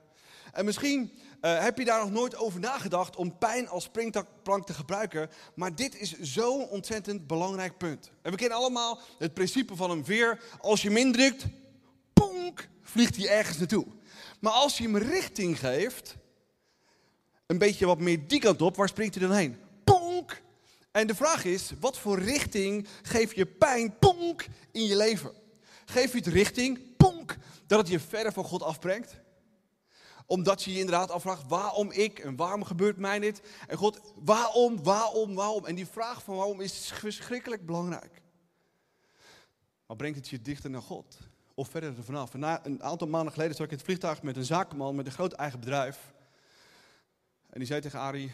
En 0.52 0.64
misschien 0.64 1.12
uh, 1.41 1.59
heb 1.62 1.79
je 1.79 1.85
daar 1.85 2.00
nog 2.00 2.11
nooit 2.11 2.37
over 2.37 2.61
nagedacht 2.61 3.17
om 3.17 3.38
pijn 3.38 3.69
als 3.69 3.85
springplank 3.85 4.67
te 4.67 4.75
gebruiken, 4.75 5.31
maar 5.55 5.75
dit 5.75 6.00
is 6.00 6.21
zo'n 6.21 6.69
ontzettend 6.69 7.26
belangrijk 7.26 7.79
punt. 7.79 8.11
En 8.23 8.31
we 8.31 8.37
kennen 8.37 8.59
allemaal 8.59 9.00
het 9.19 9.35
principe 9.35 9.76
van 9.76 9.91
een 9.91 10.05
veer. 10.05 10.43
Als 10.61 10.83
je 10.83 10.88
hem 10.88 10.97
indrukt, 10.97 11.47
vliegt 12.83 13.17
hij 13.17 13.29
ergens 13.29 13.59
naartoe. 13.59 13.87
Maar 14.42 14.52
als 14.52 14.78
je 14.78 14.82
hem 14.82 14.96
richting 14.96 15.58
geeft, 15.58 16.16
een 17.46 17.58
beetje 17.58 17.87
wat 17.87 17.99
meer 17.99 18.28
die 18.28 18.40
kant 18.40 18.62
op, 18.62 18.76
waar 18.76 18.88
springt 18.88 19.14
hij 19.14 19.28
dan 19.28 19.37
heen? 19.37 19.56
Ponk! 19.84 20.42
En 20.90 21.06
de 21.06 21.14
vraag 21.14 21.44
is, 21.44 21.72
wat 21.80 21.99
voor 21.99 22.18
richting 22.18 22.88
geef 23.02 23.34
je 23.34 23.46
pijn, 23.46 23.99
ponk, 23.99 24.46
in 24.72 24.84
je 24.84 24.96
leven? 24.96 25.32
Geef 25.84 26.12
je 26.12 26.18
het 26.18 26.26
richting, 26.26 26.96
ponk, 26.96 27.37
dat 27.66 27.78
het 27.78 27.88
je 27.88 28.00
verder 28.00 28.32
van 28.32 28.44
God 28.44 28.62
afbrengt? 28.62 29.20
Omdat 30.26 30.62
je 30.62 30.72
je 30.72 30.78
inderdaad 30.78 31.11
afvraagt, 31.11 31.49
waarom 31.49 31.90
ik 31.90 32.18
en 32.18 32.37
waarom 32.37 32.64
gebeurt 32.64 32.96
mij 32.96 33.18
dit? 33.18 33.42
En 33.66 33.76
God, 33.76 34.00
waarom, 34.14 34.82
waarom, 34.82 35.34
waarom? 35.34 35.66
En 35.66 35.75
die 35.75 35.87
vraag 35.87 36.22
van 36.22 36.37
waarom 36.37 36.61
is 36.61 36.92
verschrikkelijk 36.94 37.66
belangrijk. 37.66 38.22
Maar 39.87 39.96
brengt 39.96 40.16
het 40.16 40.28
je 40.28 40.42
dichter 40.42 40.70
naar 40.70 40.82
God? 40.82 41.18
Of 41.62 41.69
verder 41.69 41.97
ervan 41.97 42.14
af? 42.14 42.35
Na, 42.35 42.66
een 42.66 42.83
aantal 42.83 43.09
maanden 43.09 43.33
geleden 43.33 43.54
zat 43.54 43.64
ik 43.64 43.71
in 43.71 43.76
het 43.76 43.87
vliegtuig 43.87 44.23
met 44.23 44.37
een 44.37 44.45
zakenman 44.45 44.95
met 44.95 45.07
een 45.07 45.12
groot 45.12 45.33
eigen 45.33 45.61
bedrijf. 45.61 46.12
En 47.50 47.59
die 47.59 47.66
zei 47.66 47.81
tegen 47.81 47.99
Arie, 47.99 48.33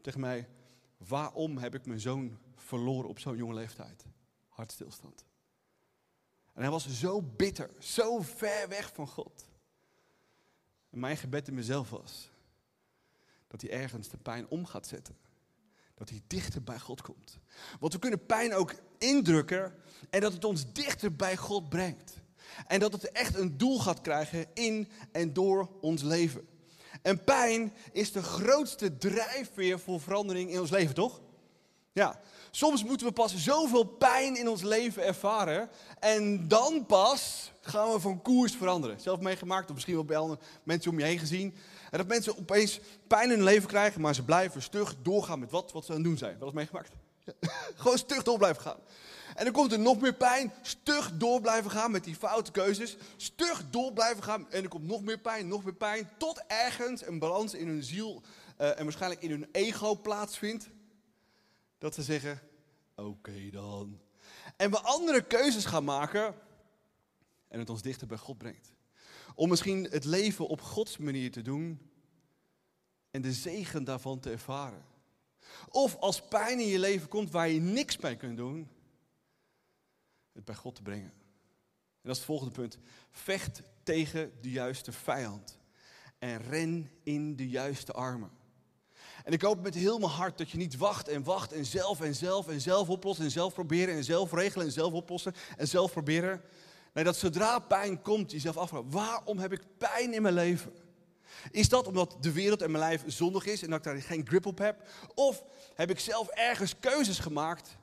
tegen 0.00 0.20
mij, 0.20 0.48
waarom 0.96 1.58
heb 1.58 1.74
ik 1.74 1.86
mijn 1.86 2.00
zoon 2.00 2.38
verloren 2.56 3.08
op 3.08 3.18
zo'n 3.18 3.36
jonge 3.36 3.54
leeftijd? 3.54 4.04
Hartstilstand. 4.48 5.24
En 6.54 6.62
hij 6.62 6.70
was 6.70 6.88
zo 6.88 7.22
bitter, 7.22 7.70
zo 7.78 8.20
ver 8.20 8.68
weg 8.68 8.92
van 8.94 9.08
God. 9.08 9.48
En 10.90 10.98
mijn 10.98 11.16
gebed 11.16 11.48
in 11.48 11.54
mezelf 11.54 11.90
was 11.90 12.30
dat 13.46 13.60
hij 13.60 13.70
ergens 13.70 14.08
de 14.08 14.18
pijn 14.18 14.48
om 14.48 14.66
gaat 14.66 14.86
zetten. 14.86 15.16
Dat 15.94 16.08
hij 16.08 16.22
dichter 16.26 16.62
bij 16.62 16.78
God 16.78 17.02
komt. 17.02 17.38
Want 17.80 17.92
we 17.92 17.98
kunnen 17.98 18.26
pijn 18.26 18.54
ook 18.54 18.74
indrukken 18.98 19.74
en 20.10 20.20
dat 20.20 20.32
het 20.32 20.44
ons 20.44 20.72
dichter 20.72 21.16
bij 21.16 21.36
God 21.36 21.68
brengt. 21.68 22.24
En 22.66 22.80
dat 22.80 22.92
het 22.92 23.12
echt 23.12 23.36
een 23.36 23.56
doel 23.56 23.78
gaat 23.78 24.00
krijgen 24.00 24.46
in 24.54 24.88
en 25.12 25.32
door 25.32 25.68
ons 25.80 26.02
leven. 26.02 26.48
En 27.02 27.24
pijn 27.24 27.72
is 27.92 28.12
de 28.12 28.22
grootste 28.22 28.98
drijfveer 28.98 29.78
voor 29.78 30.00
verandering 30.00 30.50
in 30.50 30.60
ons 30.60 30.70
leven, 30.70 30.94
toch? 30.94 31.20
Ja, 31.92 32.20
soms 32.50 32.84
moeten 32.84 33.06
we 33.06 33.12
pas 33.12 33.36
zoveel 33.36 33.84
pijn 33.84 34.36
in 34.36 34.48
ons 34.48 34.62
leven 34.62 35.04
ervaren. 35.04 35.68
En 35.98 36.48
dan 36.48 36.86
pas 36.86 37.52
gaan 37.60 37.92
we 37.92 38.00
van 38.00 38.22
koers 38.22 38.52
veranderen. 38.52 39.00
Zelf 39.00 39.20
meegemaakt, 39.20 39.68
of 39.68 39.74
misschien 39.74 39.94
wel 39.94 40.04
bij 40.04 40.16
andere 40.16 40.40
mensen 40.62 40.90
om 40.90 40.98
je 40.98 41.04
heen 41.04 41.18
gezien. 41.18 41.54
En 41.90 41.98
dat 41.98 42.06
mensen 42.06 42.38
opeens 42.38 42.80
pijn 43.06 43.30
in 43.30 43.36
hun 43.36 43.42
leven 43.42 43.68
krijgen, 43.68 44.00
maar 44.00 44.14
ze 44.14 44.22
blijven 44.22 44.62
stug 44.62 44.96
doorgaan 45.02 45.38
met 45.38 45.50
wat, 45.50 45.72
wat 45.72 45.84
ze 45.84 45.90
aan 45.90 45.96
het 45.96 46.06
doen 46.06 46.18
zijn. 46.18 46.38
Wel 46.38 46.46
eens 46.46 46.56
meegemaakt? 46.56 46.90
Gewoon 47.82 47.98
stug 47.98 48.22
door 48.22 48.38
blijven 48.38 48.62
gaan. 48.62 48.78
En 49.36 49.44
dan 49.44 49.52
komt 49.52 49.72
er 49.72 49.78
nog 49.78 50.00
meer 50.00 50.14
pijn. 50.14 50.52
Stug 50.62 51.12
door 51.16 51.40
blijven 51.40 51.70
gaan 51.70 51.90
met 51.90 52.04
die 52.04 52.14
foute 52.14 52.50
keuzes. 52.50 52.96
Stug 53.16 53.70
door 53.70 53.92
blijven 53.92 54.22
gaan. 54.22 54.50
En 54.50 54.62
er 54.62 54.68
komt 54.68 54.86
nog 54.86 55.02
meer 55.02 55.18
pijn, 55.18 55.48
nog 55.48 55.64
meer 55.64 55.74
pijn. 55.74 56.10
Tot 56.18 56.42
ergens 56.46 57.06
een 57.06 57.18
balans 57.18 57.54
in 57.54 57.68
hun 57.68 57.82
ziel 57.82 58.22
uh, 58.60 58.78
en 58.78 58.84
waarschijnlijk 58.84 59.22
in 59.22 59.30
hun 59.30 59.48
ego 59.52 59.94
plaatsvindt. 59.94 60.68
Dat 61.78 61.94
ze 61.94 62.02
zeggen, 62.02 62.40
oké 62.94 63.50
dan. 63.50 64.00
En 64.56 64.70
we 64.70 64.80
andere 64.80 65.22
keuzes 65.22 65.64
gaan 65.64 65.84
maken. 65.84 66.34
En 67.48 67.58
het 67.58 67.70
ons 67.70 67.82
dichter 67.82 68.06
bij 68.06 68.18
God 68.18 68.38
brengt. 68.38 68.72
Om 69.34 69.48
misschien 69.48 69.84
het 69.90 70.04
leven 70.04 70.46
op 70.46 70.60
Gods 70.60 70.98
manier 70.98 71.30
te 71.30 71.42
doen. 71.42 71.90
En 73.10 73.22
de 73.22 73.32
zegen 73.32 73.84
daarvan 73.84 74.20
te 74.20 74.30
ervaren. 74.30 74.84
Of 75.68 75.96
als 75.96 76.22
pijn 76.22 76.60
in 76.60 76.66
je 76.66 76.78
leven 76.78 77.08
komt 77.08 77.30
waar 77.30 77.48
je 77.48 77.60
niks 77.60 77.96
mee 77.96 78.16
kunt 78.16 78.36
doen, 78.36 78.70
het 80.36 80.44
bij 80.44 80.54
God 80.54 80.74
te 80.74 80.82
brengen. 80.82 81.12
En 81.12 82.02
dat 82.02 82.12
is 82.12 82.16
het 82.16 82.26
volgende 82.26 82.52
punt. 82.52 82.78
Vecht 83.10 83.62
tegen 83.82 84.32
de 84.40 84.50
juiste 84.50 84.92
vijand. 84.92 85.58
En 86.18 86.38
ren 86.38 86.90
in 87.02 87.36
de 87.36 87.48
juiste 87.48 87.92
armen. 87.92 88.30
En 89.24 89.32
ik 89.32 89.42
hoop 89.42 89.62
met 89.62 89.74
heel 89.74 89.98
mijn 89.98 90.10
hart 90.10 90.38
dat 90.38 90.50
je 90.50 90.58
niet 90.58 90.76
wacht 90.76 91.08
en 91.08 91.24
wacht 91.24 91.52
en 91.52 91.64
zelf 91.64 92.00
en 92.00 92.14
zelf 92.14 92.48
en 92.48 92.60
zelf 92.60 92.88
oplossen 92.88 93.24
en 93.24 93.30
zelf 93.30 93.54
proberen 93.54 93.94
en 93.94 94.04
zelf 94.04 94.32
regelen 94.32 94.66
en 94.66 94.72
zelf 94.72 94.92
oplossen 94.92 95.34
en 95.56 95.68
zelf 95.68 95.92
proberen. 95.92 96.42
Nee, 96.92 97.04
dat 97.04 97.16
zodra 97.16 97.58
pijn 97.58 98.02
komt, 98.02 98.30
jezelf 98.30 98.56
afvraagt, 98.56 98.84
waarom 98.88 99.38
heb 99.38 99.52
ik 99.52 99.62
pijn 99.78 100.14
in 100.14 100.22
mijn 100.22 100.34
leven? 100.34 100.72
Is 101.50 101.68
dat 101.68 101.86
omdat 101.86 102.16
de 102.20 102.32
wereld 102.32 102.62
en 102.62 102.70
mijn 102.70 102.84
lijf 102.84 103.02
zondig 103.06 103.46
is 103.46 103.62
en 103.62 103.70
dat 103.70 103.78
ik 103.78 103.84
daar 103.84 104.02
geen 104.02 104.26
grip 104.26 104.46
op 104.46 104.58
heb? 104.58 104.88
Of 105.14 105.44
heb 105.74 105.90
ik 105.90 105.98
zelf 105.98 106.28
ergens 106.28 106.78
keuzes 106.78 107.18
gemaakt 107.18 107.76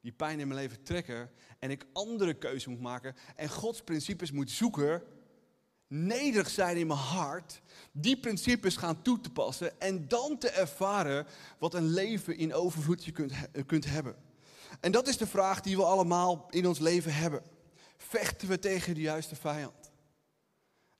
die 0.00 0.12
pijn 0.12 0.40
in 0.40 0.48
mijn 0.48 0.60
leven 0.60 0.82
trekken 0.82 1.30
en 1.58 1.70
ik 1.70 1.86
andere 1.92 2.34
keuzes 2.34 2.66
moet 2.66 2.80
maken 2.80 3.14
en 3.36 3.48
Gods 3.48 3.82
principes 3.82 4.30
moet 4.30 4.50
zoeken, 4.50 5.02
nederig 5.86 6.50
zijn 6.50 6.76
in 6.76 6.86
mijn 6.86 6.98
hart, 6.98 7.62
die 7.92 8.20
principes 8.20 8.76
gaan 8.76 9.02
toe 9.02 9.20
te 9.20 9.30
passen 9.30 9.80
en 9.80 10.08
dan 10.08 10.38
te 10.38 10.50
ervaren 10.50 11.26
wat 11.58 11.74
een 11.74 11.86
leven 11.86 12.36
in 12.36 12.54
overvloed 12.54 13.04
je 13.04 13.12
kunt, 13.12 13.32
kunt 13.66 13.84
hebben. 13.84 14.16
En 14.80 14.92
dat 14.92 15.08
is 15.08 15.16
de 15.16 15.26
vraag 15.26 15.60
die 15.60 15.76
we 15.76 15.84
allemaal 15.84 16.46
in 16.50 16.66
ons 16.66 16.78
leven 16.78 17.14
hebben. 17.14 17.42
Vechten 17.96 18.48
we 18.48 18.58
tegen 18.58 18.94
de 18.94 19.00
juiste 19.00 19.36
vijand? 19.36 19.92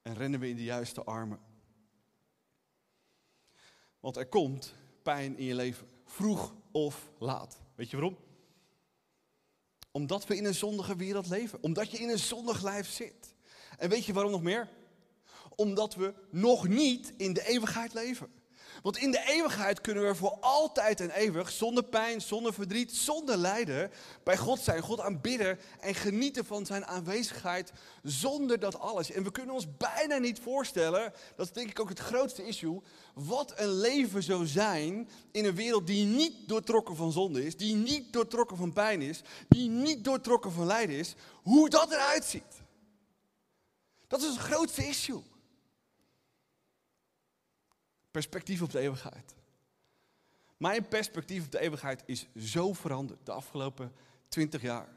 En 0.03 0.15
rennen 0.15 0.41
we 0.41 0.49
in 0.49 0.57
de 0.57 0.65
juiste 0.65 1.05
armen? 1.05 1.41
Want 4.01 4.17
er 4.17 4.27
komt 4.27 4.75
pijn 5.03 5.39
in 5.39 5.45
je 5.45 5.55
leven, 5.55 5.89
vroeg 6.05 6.55
of 6.71 7.11
laat. 7.19 7.61
Weet 7.75 7.91
je 7.91 7.97
waarom? 7.97 8.17
Omdat 9.91 10.27
we 10.27 10.37
in 10.37 10.45
een 10.45 10.55
zondige 10.55 10.97
wereld 10.97 11.29
leven. 11.29 11.59
Omdat 11.63 11.91
je 11.91 11.99
in 11.99 12.09
een 12.09 12.19
zondig 12.19 12.63
lijf 12.63 12.89
zit. 12.89 13.35
En 13.79 13.89
weet 13.89 14.05
je 14.05 14.13
waarom 14.13 14.33
nog 14.33 14.43
meer? 14.43 14.69
Omdat 15.57 15.95
we 15.95 16.15
nog 16.31 16.69
niet 16.69 17.13
in 17.17 17.33
de 17.33 17.47
eeuwigheid 17.47 17.95
leven. 17.95 18.40
Want 18.83 18.97
in 18.97 19.11
de 19.11 19.25
eeuwigheid 19.27 19.81
kunnen 19.81 20.07
we 20.07 20.15
voor 20.15 20.37
altijd 20.41 21.01
en 21.01 21.11
eeuwig, 21.11 21.51
zonder 21.51 21.85
pijn, 21.85 22.21
zonder 22.21 22.55
verdriet, 22.55 22.97
zonder 22.97 23.37
lijden, 23.37 23.91
bij 24.23 24.37
God 24.37 24.61
zijn, 24.61 24.83
God 24.83 25.01
aanbidden 25.01 25.59
en 25.81 25.95
genieten 25.95 26.45
van 26.45 26.67
zijn 26.67 26.87
aanwezigheid 26.87 27.73
zonder 28.03 28.59
dat 28.59 28.79
alles. 28.79 29.11
En 29.11 29.23
we 29.23 29.31
kunnen 29.31 29.55
ons 29.55 29.77
bijna 29.77 30.19
niet 30.19 30.41
voorstellen, 30.41 31.13
dat 31.37 31.47
is 31.47 31.53
denk 31.53 31.71
ik 31.71 31.81
ook 31.81 31.89
het 31.89 31.99
grootste 31.99 32.47
issue, 32.47 32.83
wat 33.15 33.53
een 33.57 33.73
leven 33.73 34.23
zou 34.23 34.47
zijn 34.47 35.09
in 35.33 35.45
een 35.45 35.55
wereld 35.55 35.87
die 35.87 36.05
niet 36.05 36.49
doortrokken 36.49 36.97
van 36.97 37.13
zonde 37.13 37.47
is, 37.47 37.57
die 37.57 37.75
niet 37.75 38.13
doortrokken 38.13 38.57
van 38.57 38.73
pijn 38.73 39.03
is, 39.03 39.21
die 39.49 39.69
niet 39.69 40.05
doortrokken 40.05 40.53
van 40.53 40.67
lijden 40.67 40.97
is, 40.97 41.15
hoe 41.43 41.69
dat 41.69 41.93
eruit 41.93 42.25
ziet. 42.25 42.63
Dat 44.09 44.21
is 44.21 44.29
het 44.29 44.37
grootste 44.37 44.87
issue. 44.87 45.23
Perspectief 48.11 48.63
op 48.63 48.71
de 48.71 48.79
eeuwigheid. 48.79 49.35
Mijn 50.57 50.89
perspectief 50.89 51.45
op 51.45 51.51
de 51.51 51.61
eeuwigheid 51.61 52.03
is 52.07 52.27
zo 52.37 52.73
veranderd 52.73 53.27
de 53.27 53.33
afgelopen 53.33 53.93
twintig 54.29 54.63
jaar. 54.63 54.89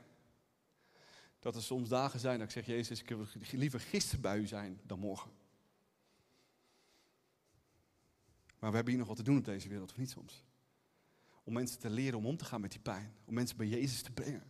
Dat 1.40 1.56
er 1.56 1.64
soms 1.64 1.90
dagen 1.90 2.20
zijn 2.20 2.38
dat 2.40 2.48
ik 2.48 2.54
zeg, 2.54 2.66
Jezus, 2.66 3.02
ik 3.02 3.10
wil 3.10 3.28
liever 3.52 3.80
gisteren 3.80 4.22
bij 4.22 4.38
u 4.38 4.48
zijn 4.48 4.80
dan 4.84 5.00
morgen. 5.00 5.32
Maar 8.60 8.70
we 8.70 8.76
hebben 8.76 8.94
hier 8.94 8.98
nog 8.98 9.08
wat 9.08 9.18
te 9.18 9.24
doen 9.32 9.38
op 9.38 9.46
deze 9.46 9.70
wereld, 9.70 9.92
of 9.92 9.98
niet 9.98 10.10
soms? 10.10 10.44
Om 11.44 11.54
mensen 11.54 11.80
te 11.80 11.90
leren 11.90 12.18
om 12.18 12.26
om 12.26 12.38
te 12.38 12.46
gaan 12.46 12.62
met 12.62 12.72
die 12.72 12.80
pijn. 12.80 13.16
Om 13.26 13.34
mensen 13.34 13.58
bij 13.58 13.68
Jezus 13.68 14.02
te 14.02 14.12
brengen. 14.12 14.44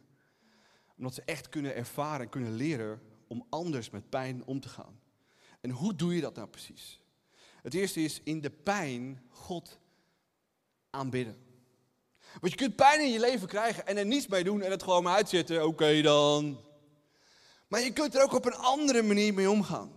Omdat 0.97 1.13
ze 1.13 1.21
echt 1.25 1.49
kunnen 1.49 1.75
ervaren 1.75 2.25
en 2.25 2.29
kunnen 2.29 2.53
leren 2.53 3.01
om 3.27 3.45
anders 3.49 3.89
met 3.89 4.09
pijn 4.09 4.45
om 4.45 4.59
te 4.59 4.69
gaan. 4.69 4.99
En 5.61 5.69
hoe 5.69 5.95
doe 5.95 6.15
je 6.15 6.21
dat 6.21 6.35
nou 6.35 6.47
precies? 6.47 7.02
Het 7.63 7.73
eerste 7.73 8.03
is 8.03 8.21
in 8.23 8.41
de 8.41 8.49
pijn 8.49 9.21
God 9.29 9.79
aanbidden. 10.89 11.37
Want 12.39 12.51
je 12.51 12.59
kunt 12.59 12.75
pijn 12.75 13.01
in 13.01 13.11
je 13.11 13.19
leven 13.19 13.47
krijgen 13.47 13.87
en 13.87 13.97
er 13.97 14.05
niets 14.05 14.27
mee 14.27 14.43
doen 14.43 14.61
en 14.61 14.71
het 14.71 14.83
gewoon 14.83 15.03
maar 15.03 15.15
uitzetten. 15.15 15.67
Oké 15.67 16.01
dan. 16.01 16.59
Maar 17.67 17.81
je 17.81 17.93
kunt 17.93 18.15
er 18.15 18.23
ook 18.23 18.33
op 18.33 18.45
een 18.45 18.55
andere 18.55 19.01
manier 19.01 19.33
mee 19.33 19.49
omgaan. 19.49 19.91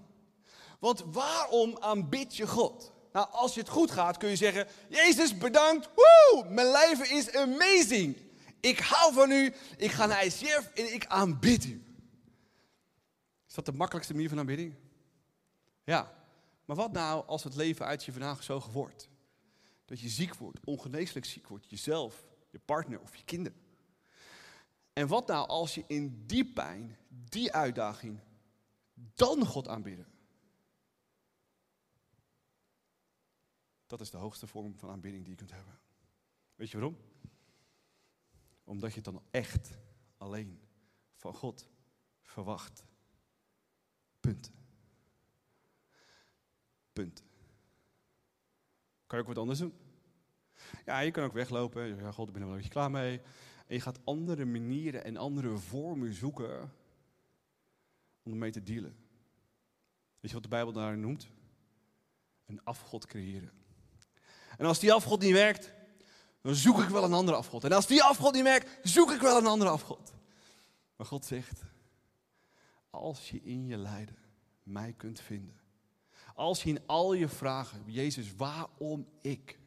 Want 0.79 1.05
waarom 1.07 1.77
aanbid 1.81 2.37
je 2.37 2.47
God? 2.47 2.93
Nou, 3.13 3.29
als 3.31 3.55
het 3.55 3.69
goed 3.69 3.91
gaat, 3.91 4.17
kun 4.17 4.29
je 4.29 4.37
zeggen: 4.37 4.67
Jezus, 4.89 5.39
bedankt. 5.39 5.89
Woe, 5.95 6.47
mijn 6.49 6.71
leven 6.71 7.11
is 7.11 7.35
amazing. 7.35 8.17
Ik 8.61 8.79
hou 8.79 9.13
van 9.13 9.31
u. 9.31 9.55
Ik 9.77 9.91
ga 9.91 10.07
naar 10.07 10.25
ICF 10.25 10.71
en 10.75 10.95
ik 10.95 11.07
aanbid 11.07 11.65
u. 11.65 11.85
Is 13.49 13.55
dat 13.55 13.65
de 13.65 13.73
makkelijkste 13.73 14.15
manier 14.15 14.29
van 14.29 14.39
aanbidding? 14.39 14.75
Ja. 15.85 16.16
Maar 16.67 16.77
wat 16.77 16.93
nou 16.93 17.27
als 17.27 17.45
het 17.45 17.55
leven 17.55 17.87
uit 17.87 18.05
je 18.05 18.13
vandaag 18.13 18.43
zo 18.43 18.63
wordt? 18.73 19.09
Dat 19.85 20.01
je 20.01 20.09
ziek 20.09 20.35
wordt, 20.35 20.65
ongeneeslijk 20.65 21.27
ziek 21.27 21.49
wordt, 21.49 21.71
jezelf, 21.71 22.27
je 22.51 22.59
partner 22.59 23.01
of 23.01 23.17
je 23.17 23.25
kinderen. 23.25 23.61
En 24.93 25.09
wat 25.09 25.27
nou 25.27 25.49
als 25.49 25.75
je 25.75 25.85
in 25.87 26.27
die 26.27 26.53
pijn, 26.53 26.97
die 27.09 27.53
uitdaging, 27.53 28.21
dan 28.95 29.47
God 29.47 29.69
aanbidden? 29.69 30.07
Dat 33.87 34.01
is 34.01 34.11
de 34.11 34.17
hoogste 34.17 34.47
vorm 34.47 34.79
van 34.79 34.91
aanbidding 34.91 35.23
die 35.23 35.33
je 35.33 35.39
kunt 35.39 35.53
hebben. 35.53 35.79
Weet 36.55 36.71
je 36.71 36.79
waarom? 36.79 36.99
Omdat 38.65 38.91
je 38.91 38.97
het 38.97 39.05
dan 39.05 39.23
echt 39.31 39.79
alleen 40.17 40.61
van 41.15 41.35
God 41.35 41.69
verwacht. 42.23 42.85
Punt. 44.21 44.53
Punt. 46.97 47.23
Kan 49.07 49.19
je 49.19 49.25
ook 49.25 49.35
wat 49.35 49.39
anders 49.39 49.59
doen? 49.59 49.75
Ja, 50.85 50.99
je 50.99 51.11
kan 51.11 51.25
ook 51.25 51.33
weglopen. 51.33 51.97
Ja, 51.97 52.11
God, 52.13 52.27
ik 52.27 52.33
ben 52.33 52.43
er 52.43 52.49
wel 52.49 52.57
een 52.57 52.63
beetje 52.63 52.79
klaar 52.79 52.91
mee. 52.91 53.21
En 53.67 53.75
je 53.75 53.81
gaat 53.81 54.05
andere 54.05 54.45
manieren 54.45 55.05
en 55.05 55.17
andere 55.17 55.57
vormen 55.57 56.15
zoeken 56.15 56.73
om 58.23 58.33
ermee 58.33 58.51
te 58.51 58.63
dealen. 58.63 58.97
Weet 60.21 60.31
je 60.31 60.33
wat 60.33 60.43
de 60.43 60.49
Bijbel 60.49 60.73
daar 60.73 60.99
noemt? 60.99 61.29
Een 62.47 62.65
afgod 62.65 63.07
creëren. 63.07 63.53
En 64.59 64.67
als 64.67 64.79
die 64.79 64.93
afgod 64.93 65.21
niet 65.21 65.33
werkt, 65.33 65.73
dan 66.41 66.55
zoek 66.55 66.83
ik 66.83 66.89
wel 66.89 67.05
een 67.05 67.13
andere 67.13 67.37
afgod. 67.37 67.65
En 67.65 67.73
als 67.73 67.87
die 67.87 68.03
afgod 68.03 68.33
niet 68.33 68.43
werkt, 68.43 68.89
zoek 68.89 69.11
ik 69.11 69.21
wel 69.21 69.39
een 69.39 69.47
andere 69.47 69.71
afgod. 69.71 70.13
Maar 70.97 71.07
God 71.07 71.25
zegt, 71.25 71.63
als 72.91 73.31
je 73.31 73.43
in 73.43 73.67
je 73.67 73.77
lijden 73.77 74.19
mij 74.63 74.93
kunt 74.93 75.21
vinden, 75.21 75.66
als 76.37 76.63
je 76.63 76.69
in 76.69 76.87
al 76.87 77.13
je 77.13 77.29
vragen, 77.29 77.83
Jezus, 77.87 78.35
waarom 78.35 79.09
ik, 79.21 79.59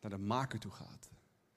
naar 0.00 0.10
de 0.10 0.18
maker 0.18 0.58
toe 0.58 0.70
gaat, 0.70 1.10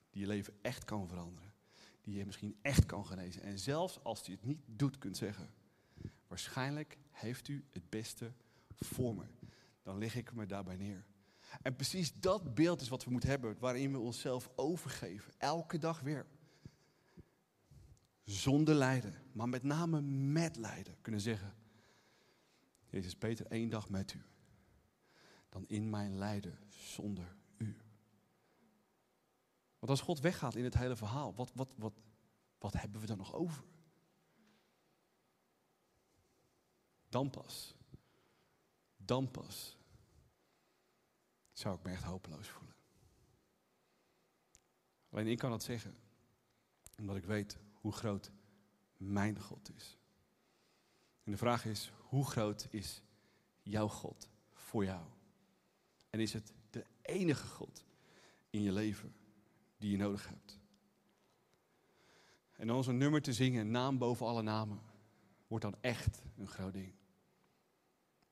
die 0.10 0.22
je 0.22 0.28
leven 0.28 0.54
echt 0.62 0.84
kan 0.84 1.08
veranderen, 1.08 1.54
die 2.02 2.18
je 2.18 2.26
misschien 2.26 2.58
echt 2.62 2.86
kan 2.86 3.06
genezen. 3.06 3.42
En 3.42 3.60
zelfs 3.60 4.04
als 4.04 4.26
hij 4.26 4.36
het 4.36 4.46
niet 4.46 4.62
doet, 4.66 4.98
kunt 4.98 5.18
zeggen, 5.18 5.50
waarschijnlijk 6.28 6.98
heeft 7.12 7.48
u 7.48 7.66
het 7.70 7.90
beste 7.90 8.32
voor 8.76 9.16
me. 9.16 9.26
Dan 9.84 9.98
leg 9.98 10.16
ik 10.16 10.34
me 10.34 10.46
daarbij 10.46 10.76
neer. 10.76 11.06
En 11.62 11.76
precies 11.76 12.14
dat 12.20 12.56
beeld 12.56 12.82
is 12.82 12.90
wat 12.90 13.04
we 13.04 13.12
moeten 13.12 13.30
hebben, 13.30 13.56
waarin 13.60 13.92
we 13.92 14.00
onszelf 14.00 14.50
overgeven, 14.56 15.34
elke 15.38 15.78
dag 15.78 16.00
weer. 16.00 16.26
Zonder 18.24 18.76
lijden, 18.76 19.16
maar 19.32 19.50
met 19.50 19.64
name 19.64 20.02
met 20.02 20.56
lijden, 20.56 20.98
kunnen 21.02 21.22
zeggen, 21.22 21.56
Jezus, 22.98 23.18
beter 23.18 23.46
één 23.46 23.70
dag 23.70 23.90
met 23.90 24.14
u 24.14 24.24
dan 25.50 25.68
in 25.68 25.90
mijn 25.90 26.18
lijden 26.18 26.60
zonder 26.70 27.36
u. 27.58 27.78
Want 29.80 29.92
als 29.92 30.02
God 30.02 30.20
weggaat 30.20 30.56
in 30.56 30.64
het 30.64 30.74
hele 30.74 30.96
verhaal, 30.96 31.36
wat, 31.36 31.52
wat, 31.54 31.74
wat, 31.76 31.94
wat 32.58 32.74
hebben 32.74 33.02
we 33.02 33.08
dan 33.08 33.18
nog 33.18 33.34
over? 33.34 33.64
Dan 37.10 37.30
pas, 37.30 37.76
dan 38.98 39.32
pas, 39.32 39.78
zou 41.52 41.78
ik 41.78 41.84
me 41.84 41.92
echt 41.92 42.04
hopeloos 42.04 42.48
voelen. 42.48 42.76
Alleen 45.10 45.28
ik 45.28 45.38
kan 45.38 45.50
dat 45.50 45.64
zeggen, 45.64 45.96
omdat 46.98 47.16
ik 47.16 47.26
weet 47.26 47.58
hoe 47.74 47.92
groot 47.92 48.32
mijn 48.98 49.42
God 49.42 49.76
is. 49.76 49.98
En 51.24 51.32
de 51.32 51.38
vraag 51.38 51.66
is, 51.66 51.92
hoe 52.10 52.26
groot 52.26 52.68
is 52.70 53.02
jouw 53.62 53.88
God 53.88 54.30
voor 54.54 54.86
jou? 54.86 55.06
En 56.10 56.20
is 56.20 56.34
het 56.34 56.54
de 56.70 56.86
enige 57.02 57.48
God 57.48 57.86
in 58.50 58.62
je 58.62 58.72
leven 58.72 59.16
die 59.78 59.92
je 59.92 59.98
nodig 59.98 60.28
hebt? 60.28 60.60
En 62.52 62.68
dan 62.68 62.84
zo'n 62.84 62.98
nummer 62.98 63.22
te 63.22 63.34
zingen, 63.34 63.72
naam 63.72 63.98
boven 63.98 64.26
alle 64.26 64.42
namen, 64.42 64.80
wordt 65.48 65.64
dan 65.64 65.76
echt 65.82 66.22
een 66.38 66.48
groot 66.48 66.74
ding. 66.74 66.94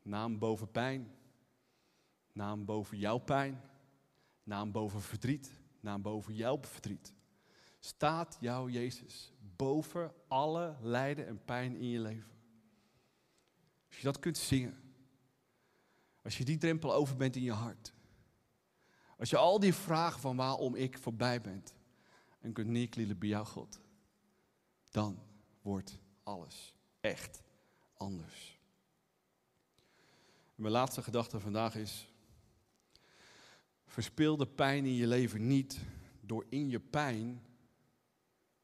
Naam 0.02 0.40
boven 0.40 0.72
pijn, 0.72 1.12
naam 2.32 2.66
boven 2.66 2.98
jouw 2.98 3.18
pijn, 3.18 3.62
naam 4.44 4.72
boven 4.72 5.02
verdriet, 5.02 5.52
naam 5.80 6.02
boven 6.02 6.34
jouw 6.34 6.60
verdriet. 6.62 7.14
Staat 7.80 8.38
jouw 8.40 8.70
Jezus 8.70 9.34
boven 9.56 10.14
alle 10.28 10.76
lijden 10.82 11.28
en 11.28 11.44
pijn 11.46 11.76
in 11.76 11.90
je 11.90 12.00
leven? 12.00 12.35
Als 13.96 14.04
je 14.04 14.12
dat 14.12 14.20
kunt 14.20 14.38
zingen. 14.38 14.78
Als 16.22 16.38
je 16.38 16.46
die 16.46 16.58
drempel 16.58 16.94
over 16.94 17.16
bent 17.16 17.36
in 17.36 17.42
je 17.42 17.52
hart. 17.52 17.94
Als 19.18 19.30
je 19.30 19.38
al 19.38 19.60
die 19.60 19.74
vragen 19.74 20.20
van 20.20 20.36
waarom 20.36 20.76
ik 20.76 20.98
voorbij 20.98 21.42
bent. 21.42 21.74
En 22.40 22.54
kunt 22.54 22.68
neerklielen 22.68 23.18
bij 23.18 23.30
jouw 23.30 23.44
God. 23.44 23.80
Dan 24.92 25.20
wordt 25.62 26.00
alles 26.24 26.76
echt 27.02 27.42
anders. 27.94 28.60
mijn 30.56 30.74
laatste 30.74 31.04
gedachte 31.04 31.40
vandaag 31.40 31.76
is. 31.76 32.14
Verspil 33.86 34.38
de 34.38 34.48
pijn 34.48 34.86
in 34.86 34.94
je 34.94 35.08
leven 35.08 35.48
niet 35.48 35.80
door 36.22 36.46
in 36.50 36.70
je 36.70 36.80
pijn 36.80 37.46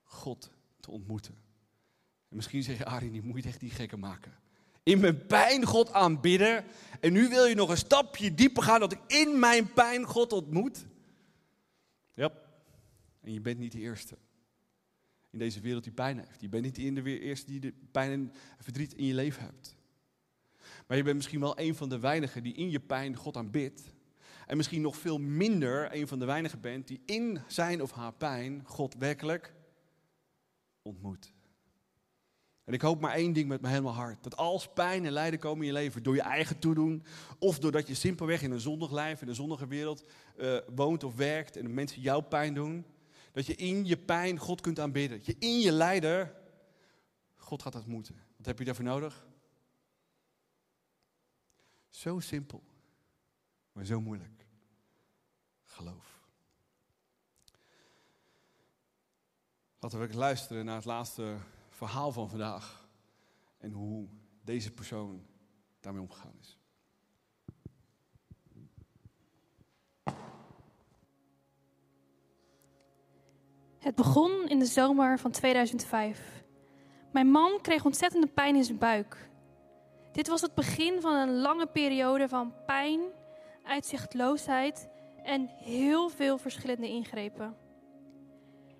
God 0.03 0.51
te 0.79 0.91
ontmoeten. 0.91 1.35
En 2.29 2.35
misschien 2.35 2.63
zeg 2.63 2.77
je, 2.77 2.85
Arie, 2.85 3.11
die 3.11 3.21
moet 3.21 3.43
je 3.43 3.49
echt 3.49 3.61
niet 3.61 3.73
gekker 3.73 3.99
maken. 3.99 4.40
In 4.83 4.99
mijn 4.99 5.25
pijn 5.25 5.65
God 5.65 5.93
aanbidden. 5.93 6.65
En 6.99 7.13
nu 7.13 7.29
wil 7.29 7.45
je 7.45 7.55
nog 7.55 7.69
een 7.69 7.77
stapje 7.77 8.33
dieper 8.33 8.63
gaan 8.63 8.79
dat 8.79 8.91
ik 8.91 8.99
in 9.07 9.39
mijn 9.39 9.73
pijn 9.73 10.05
God 10.05 10.33
ontmoet. 10.33 10.85
Ja, 12.13 12.31
en 13.21 13.33
je 13.33 13.41
bent 13.41 13.59
niet 13.59 13.71
de 13.71 13.79
eerste 13.79 14.17
in 15.31 15.39
deze 15.39 15.59
wereld 15.59 15.83
die 15.83 15.93
pijn 15.93 16.17
heeft. 16.17 16.41
Je 16.41 16.49
bent 16.49 16.63
niet 16.63 16.75
de 16.75 17.19
eerste 17.19 17.51
die 17.51 17.59
de 17.59 17.73
pijn 17.91 18.11
en 18.11 18.33
verdriet 18.59 18.93
in 18.93 19.05
je 19.05 19.13
leven 19.13 19.43
hebt. 19.43 19.75
Maar 20.87 20.97
je 20.97 21.03
bent 21.03 21.15
misschien 21.15 21.39
wel 21.39 21.59
een 21.59 21.75
van 21.75 21.89
de 21.89 21.99
weinigen 21.99 22.43
die 22.43 22.53
in 22.53 22.69
je 22.69 22.79
pijn 22.79 23.15
God 23.15 23.37
aanbidt. 23.37 23.83
En 24.45 24.57
misschien 24.57 24.81
nog 24.81 24.97
veel 24.97 25.17
minder 25.17 25.95
een 25.95 26.07
van 26.07 26.19
de 26.19 26.25
weinigen 26.25 26.61
bent 26.61 26.87
die 26.87 27.01
in 27.05 27.41
zijn 27.47 27.81
of 27.81 27.91
haar 27.91 28.13
pijn 28.13 28.61
God 28.65 28.95
werkelijk 28.95 29.53
ontmoet. 30.81 31.33
En 32.71 32.77
ik 32.77 32.83
hoop 32.83 33.01
maar 33.01 33.13
één 33.13 33.33
ding 33.33 33.47
met 33.47 33.61
mijn 33.61 33.73
helemaal 33.73 33.95
hart. 33.95 34.23
Dat 34.23 34.37
als 34.37 34.67
pijn 34.67 35.05
en 35.05 35.11
lijden 35.11 35.39
komen 35.39 35.59
in 35.59 35.67
je 35.67 35.73
leven 35.73 36.03
door 36.03 36.15
je 36.15 36.21
eigen 36.21 36.59
toedoen. 36.59 37.03
Of 37.39 37.59
doordat 37.59 37.87
je 37.87 37.93
simpelweg 37.93 38.41
in 38.41 38.51
een 38.51 38.59
zondig 38.59 38.91
lijf, 38.91 39.21
in 39.21 39.27
een 39.27 39.35
zondige 39.35 39.67
wereld 39.67 40.03
uh, 40.37 40.57
woont 40.75 41.03
of 41.03 41.15
werkt. 41.15 41.57
En 41.57 41.73
mensen 41.73 42.01
jouw 42.01 42.19
pijn 42.21 42.53
doen. 42.53 42.85
Dat 43.31 43.45
je 43.45 43.55
in 43.55 43.85
je 43.85 43.97
pijn 43.97 44.37
God 44.37 44.61
kunt 44.61 44.79
aanbidden. 44.79 45.17
Dat 45.17 45.25
je 45.25 45.35
in 45.39 45.59
je 45.59 45.71
lijden 45.71 46.35
God 47.35 47.61
gaat 47.61 47.75
ontmoeten. 47.75 48.15
Wat 48.37 48.45
heb 48.45 48.59
je 48.59 48.65
daarvoor 48.65 48.85
nodig? 48.85 49.27
Zo 51.89 52.19
simpel, 52.19 52.63
maar 53.71 53.85
zo 53.85 54.01
moeilijk. 54.01 54.45
Geloof. 55.63 56.19
Laten 59.79 59.99
we 59.99 60.15
luisteren 60.15 60.65
naar 60.65 60.75
het 60.75 60.85
laatste 60.85 61.37
verhaal 61.87 62.11
van 62.11 62.29
vandaag. 62.29 62.89
En 63.57 63.71
hoe 63.71 64.07
deze 64.43 64.71
persoon 64.71 65.25
daarmee 65.79 66.01
omgegaan 66.01 66.33
is. 66.39 66.59
Het 73.79 73.95
begon 73.95 74.47
in 74.47 74.59
de 74.59 74.65
zomer 74.65 75.19
van 75.19 75.31
2005. 75.31 76.43
Mijn 77.11 77.27
man 77.27 77.61
kreeg 77.61 77.85
ontzettende 77.85 78.27
pijn 78.27 78.55
in 78.55 78.63
zijn 78.63 78.77
buik. 78.77 79.29
Dit 80.11 80.27
was 80.27 80.41
het 80.41 80.53
begin 80.53 81.01
van 81.01 81.15
een 81.15 81.41
lange 81.41 81.67
periode 81.67 82.27
van 82.27 82.53
pijn, 82.65 83.01
uitzichtloosheid 83.63 84.89
en 85.23 85.47
heel 85.47 86.09
veel 86.09 86.37
verschillende 86.37 86.87
ingrepen. 86.87 87.57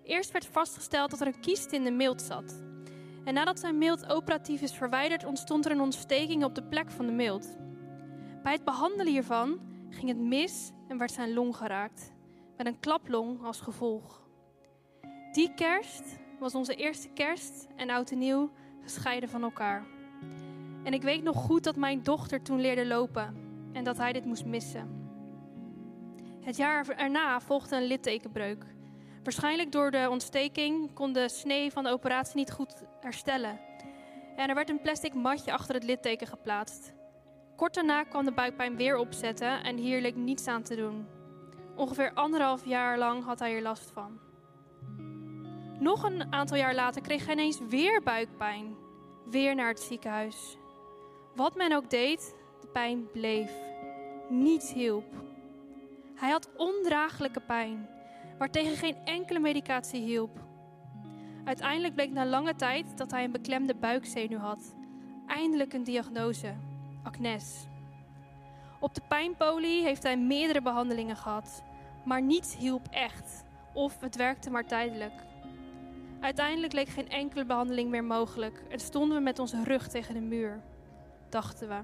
Eerst 0.03 0.31
werd 0.31 0.45
vastgesteld 0.45 1.09
dat 1.09 1.21
er 1.21 1.27
een 1.27 1.39
kiest 1.39 1.71
in 1.71 1.83
de 1.83 1.91
milt 1.91 2.21
zat. 2.21 2.70
En 3.23 3.33
nadat 3.33 3.59
zijn 3.59 3.77
milt 3.77 4.09
operatief 4.09 4.61
is 4.61 4.73
verwijderd, 4.73 5.25
ontstond 5.25 5.65
er 5.65 5.71
een 5.71 5.81
ontsteking 5.81 6.43
op 6.43 6.55
de 6.55 6.63
plek 6.63 6.91
van 6.91 7.05
de 7.05 7.11
milt. 7.11 7.57
Bij 8.43 8.53
het 8.53 8.63
behandelen 8.63 9.07
hiervan 9.13 9.59
ging 9.89 10.07
het 10.07 10.19
mis 10.19 10.71
en 10.87 10.97
werd 10.97 11.11
zijn 11.11 11.33
long 11.33 11.55
geraakt, 11.55 12.13
met 12.57 12.67
een 12.67 12.79
klaplong 12.79 13.43
als 13.43 13.61
gevolg. 13.61 14.21
Die 15.31 15.53
kerst 15.53 16.19
was 16.39 16.55
onze 16.55 16.75
eerste 16.75 17.09
kerst 17.09 17.67
en 17.75 17.89
oud 17.89 18.11
en 18.11 18.17
nieuw 18.17 18.51
gescheiden 18.81 19.29
van 19.29 19.43
elkaar. 19.43 19.85
En 20.83 20.93
ik 20.93 21.01
weet 21.01 21.23
nog 21.23 21.35
goed 21.37 21.63
dat 21.63 21.75
mijn 21.75 22.03
dochter 22.03 22.41
toen 22.41 22.61
leerde 22.61 22.85
lopen 22.85 23.35
en 23.71 23.83
dat 23.83 23.97
hij 23.97 24.13
dit 24.13 24.25
moest 24.25 24.45
missen. 24.45 24.99
Het 26.41 26.57
jaar 26.57 26.89
erna 26.89 27.39
volgde 27.39 27.75
een 27.75 27.87
littekenbreuk. 27.87 28.65
Waarschijnlijk 29.23 29.71
door 29.71 29.91
de 29.91 30.07
ontsteking 30.09 30.93
kon 30.93 31.13
de 31.13 31.29
snee 31.29 31.71
van 31.71 31.83
de 31.83 31.89
operatie 31.89 32.35
niet 32.35 32.51
goed 32.51 32.73
herstellen. 32.99 33.59
En 34.35 34.49
er 34.49 34.55
werd 34.55 34.69
een 34.69 34.81
plastic 34.81 35.13
matje 35.13 35.53
achter 35.53 35.75
het 35.75 35.83
litteken 35.83 36.27
geplaatst. 36.27 36.93
Kort 37.55 37.73
daarna 37.73 38.03
kwam 38.03 38.25
de 38.25 38.31
buikpijn 38.31 38.75
weer 38.75 38.97
opzetten 38.97 39.63
en 39.63 39.77
hier 39.77 40.01
leek 40.01 40.15
niets 40.15 40.47
aan 40.47 40.63
te 40.63 40.75
doen. 40.75 41.07
Ongeveer 41.75 42.13
anderhalf 42.13 42.65
jaar 42.65 42.97
lang 42.97 43.23
had 43.23 43.39
hij 43.39 43.55
er 43.55 43.61
last 43.61 43.91
van. 43.91 44.19
Nog 45.79 46.03
een 46.03 46.33
aantal 46.33 46.57
jaar 46.57 46.75
later 46.75 47.01
kreeg 47.01 47.25
hij 47.25 47.33
ineens 47.33 47.59
weer 47.69 48.03
buikpijn. 48.03 48.75
Weer 49.25 49.55
naar 49.55 49.67
het 49.67 49.79
ziekenhuis. 49.79 50.57
Wat 51.35 51.55
men 51.55 51.75
ook 51.75 51.89
deed, 51.89 52.35
de 52.61 52.67
pijn 52.67 53.11
bleef. 53.11 53.51
Niets 54.29 54.73
hielp. 54.73 55.13
Hij 56.15 56.29
had 56.29 56.49
ondraaglijke 56.57 57.39
pijn, 57.39 57.89
waartegen 58.41 58.77
geen 58.77 58.95
enkele 59.05 59.39
medicatie 59.39 60.01
hielp. 60.01 60.39
Uiteindelijk 61.45 61.93
bleek 61.93 62.11
na 62.11 62.25
lange 62.25 62.55
tijd 62.55 62.97
dat 62.97 63.11
hij 63.11 63.23
een 63.23 63.31
beklemde 63.31 63.75
buikzenuw 63.75 64.37
had. 64.37 64.75
Eindelijk 65.27 65.73
een 65.73 65.83
diagnose: 65.83 66.53
acnes. 67.03 67.67
Op 68.79 68.95
de 68.95 69.01
pijnpolie 69.07 69.83
heeft 69.83 70.03
hij 70.03 70.17
meerdere 70.17 70.61
behandelingen 70.61 71.15
gehad, 71.15 71.63
maar 72.05 72.21
niets 72.21 72.57
hielp 72.57 72.87
echt, 72.89 73.43
of 73.73 73.99
het 73.99 74.15
werkte 74.15 74.49
maar 74.49 74.65
tijdelijk. 74.65 75.23
Uiteindelijk 76.19 76.73
leek 76.73 76.89
geen 76.89 77.09
enkele 77.09 77.45
behandeling 77.45 77.89
meer 77.89 78.03
mogelijk 78.03 78.63
en 78.69 78.79
stonden 78.79 79.17
we 79.17 79.23
met 79.23 79.39
onze 79.39 79.63
rug 79.63 79.87
tegen 79.87 80.13
de 80.13 80.21
muur 80.21 80.61
dachten 81.29 81.67
we. 81.67 81.79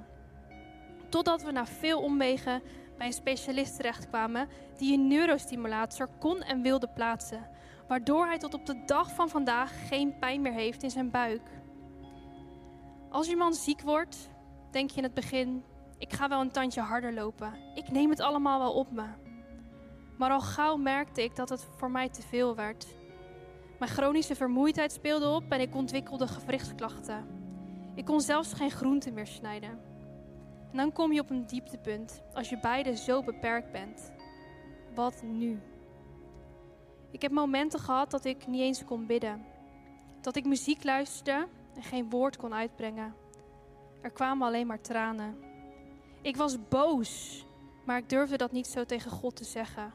Totdat 1.10 1.44
we 1.44 1.52
na 1.52 1.66
veel 1.66 2.02
omwegen 2.02 2.62
bij 2.98 3.08
een 3.08 3.14
specialist 3.14 3.76
terechtkwamen 3.76 4.48
die 4.78 4.94
een 4.94 5.08
neurostimulator 5.08 6.10
kon 6.20 6.42
en 6.42 6.62
wilde 6.62 6.88
plaatsen, 6.88 7.50
waardoor 7.88 8.26
hij 8.26 8.38
tot 8.38 8.54
op 8.54 8.66
de 8.66 8.84
dag 8.86 9.14
van 9.14 9.30
vandaag 9.30 9.88
geen 9.88 10.20
pijn 10.20 10.42
meer 10.42 10.54
heeft 10.54 10.84
in 10.84 10.90
zijn 10.90 11.12
buik. 11.12 11.50
Als 13.10 13.28
je 13.28 13.36
man 13.36 13.54
ziek 13.54 13.82
wordt, 13.82 14.30
denk 14.72 14.90
je 14.90 14.98
in 14.98 15.04
het 15.04 15.14
begin: 15.14 15.64
ik 15.98 16.14
ga 16.14 16.30
wel 16.30 16.42
een 16.42 16.52
tandje 16.52 16.82
harder 16.82 17.14
lopen. 17.14 17.54
Ik 17.76 17.92
neem 17.92 18.10
het 18.10 18.20
allemaal 18.20 18.60
wel 18.60 18.74
op 18.74 18.92
me. 18.92 19.06
Maar 20.18 20.32
al 20.32 20.42
gauw 20.42 20.76
merkte 20.76 21.24
ik 21.24 21.36
dat 21.36 21.50
het 21.50 21.68
voor 21.78 21.92
mij 21.92 22.10
te 22.10 22.22
veel 22.22 22.56
werd. 22.56 22.88
Mijn 23.80 23.92
chronische 23.92 24.36
vermoeidheid 24.36 24.92
speelde 24.92 25.30
op 25.30 25.44
en 25.50 25.62
ik 25.62 25.76
ontwikkelde 25.76 26.28
gewrichtsklachten. 26.28 27.26
Ik 27.96 28.06
kon 28.06 28.22
zelfs 28.22 28.54
geen 28.54 28.72
groenten 28.72 29.14
meer 29.14 29.28
snijden. 29.28 29.80
En 30.72 30.78
dan 30.78 30.92
kom 30.92 31.14
je 31.14 31.22
op 31.22 31.30
een 31.30 31.46
dieptepunt 31.46 32.22
als 32.34 32.50
je 32.50 32.60
beide 32.60 32.96
zo 32.96 33.24
beperkt 33.24 33.72
bent. 33.72 34.12
Wat 34.96 35.24
nu? 35.24 35.60
Ik 37.12 37.22
heb 37.22 37.32
momenten 37.32 37.80
gehad 37.80 38.12
dat 38.12 38.26
ik 38.26 38.48
niet 38.48 38.62
eens 38.62 38.86
kon 38.86 39.06
bidden. 39.06 39.46
Dat 40.22 40.36
ik 40.36 40.46
muziek 40.46 40.84
luisterde 40.84 41.48
en 41.76 41.84
geen 41.84 42.10
woord 42.10 42.38
kon 42.38 42.54
uitbrengen. 42.54 43.16
Er 44.02 44.12
kwamen 44.12 44.48
alleen 44.48 44.68
maar 44.68 44.82
tranen. 44.82 45.38
Ik 46.22 46.36
was 46.36 46.68
boos, 46.70 47.46
maar 47.86 47.98
ik 47.98 48.10
durfde 48.10 48.38
dat 48.38 48.52
niet 48.52 48.68
zo 48.68 48.86
tegen 48.86 49.12
God 49.12 49.36
te 49.36 49.44
zeggen. 49.44 49.94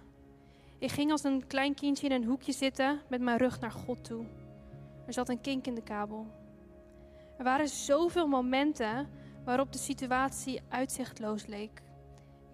Ik 0.79 0.91
ging 0.91 1.11
als 1.11 1.25
een 1.25 1.47
klein 1.47 1.75
kindje 1.75 2.07
in 2.07 2.13
een 2.13 2.25
hoekje 2.25 2.53
zitten 2.53 3.01
met 3.09 3.21
mijn 3.21 3.39
rug 3.39 3.61
naar 3.61 3.71
God 3.71 4.05
toe. 4.05 4.25
Er 5.07 5.13
zat 5.13 5.29
een 5.29 5.41
kink 5.41 5.67
in 5.67 5.75
de 5.75 5.83
kabel. 5.83 6.27
Er 7.39 7.45
waren 7.45 7.69
zoveel 7.69 8.27
momenten 8.27 9.09
waarop 9.45 9.73
de 9.73 9.79
situatie 9.79 10.63
uitzichtloos 10.69 11.47
leek. 11.47 11.83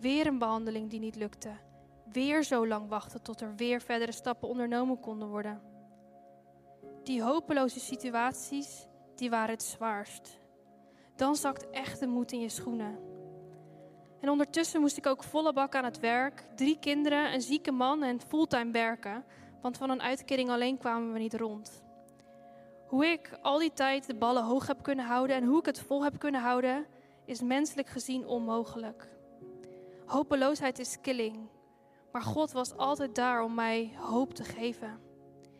Weer 0.00 0.26
een 0.26 0.38
behandeling 0.38 0.90
die 0.90 1.00
niet 1.00 1.16
lukte. 1.16 1.50
Weer 2.12 2.42
zo 2.42 2.66
lang 2.66 2.88
wachten 2.88 3.22
tot 3.22 3.40
er 3.40 3.54
weer 3.56 3.80
verdere 3.80 4.12
stappen 4.12 4.48
ondernomen 4.48 5.00
konden 5.00 5.28
worden. 5.28 5.60
Die 7.02 7.22
hopeloze 7.22 7.80
situaties, 7.80 8.86
die 9.14 9.30
waren 9.30 9.50
het 9.50 9.62
zwaarst. 9.62 10.38
Dan 11.16 11.36
zakt 11.36 11.70
echt 11.70 12.00
de 12.00 12.06
moed 12.06 12.32
in 12.32 12.40
je 12.40 12.48
schoenen. 12.48 12.98
En 14.20 14.28
ondertussen 14.28 14.80
moest 14.80 14.96
ik 14.96 15.06
ook 15.06 15.22
volle 15.22 15.52
bak 15.52 15.74
aan 15.74 15.84
het 15.84 16.00
werk, 16.00 16.48
drie 16.54 16.78
kinderen, 16.78 17.32
een 17.32 17.42
zieke 17.42 17.72
man 17.72 18.02
en 18.02 18.20
fulltime 18.20 18.70
werken, 18.70 19.24
want 19.62 19.76
van 19.76 19.90
een 19.90 20.02
uitkering 20.02 20.50
alleen 20.50 20.78
kwamen 20.78 21.12
we 21.12 21.18
niet 21.18 21.34
rond. 21.34 21.86
Hoe 22.88 23.06
ik 23.06 23.38
al 23.42 23.58
die 23.58 23.72
tijd 23.72 24.06
de 24.06 24.14
ballen 24.14 24.44
hoog 24.44 24.66
heb 24.66 24.82
kunnen 24.82 25.04
houden 25.04 25.36
en 25.36 25.44
hoe 25.44 25.58
ik 25.58 25.66
het 25.66 25.80
vol 25.80 26.04
heb 26.04 26.18
kunnen 26.18 26.40
houden, 26.40 26.86
is 27.24 27.40
menselijk 27.40 27.88
gezien 27.88 28.26
onmogelijk. 28.26 29.08
Hopeloosheid 30.06 30.78
is 30.78 31.00
killing, 31.00 31.48
maar 32.12 32.22
God 32.22 32.52
was 32.52 32.76
altijd 32.76 33.14
daar 33.14 33.42
om 33.42 33.54
mij 33.54 33.92
hoop 33.96 34.34
te 34.34 34.44
geven. 34.44 35.00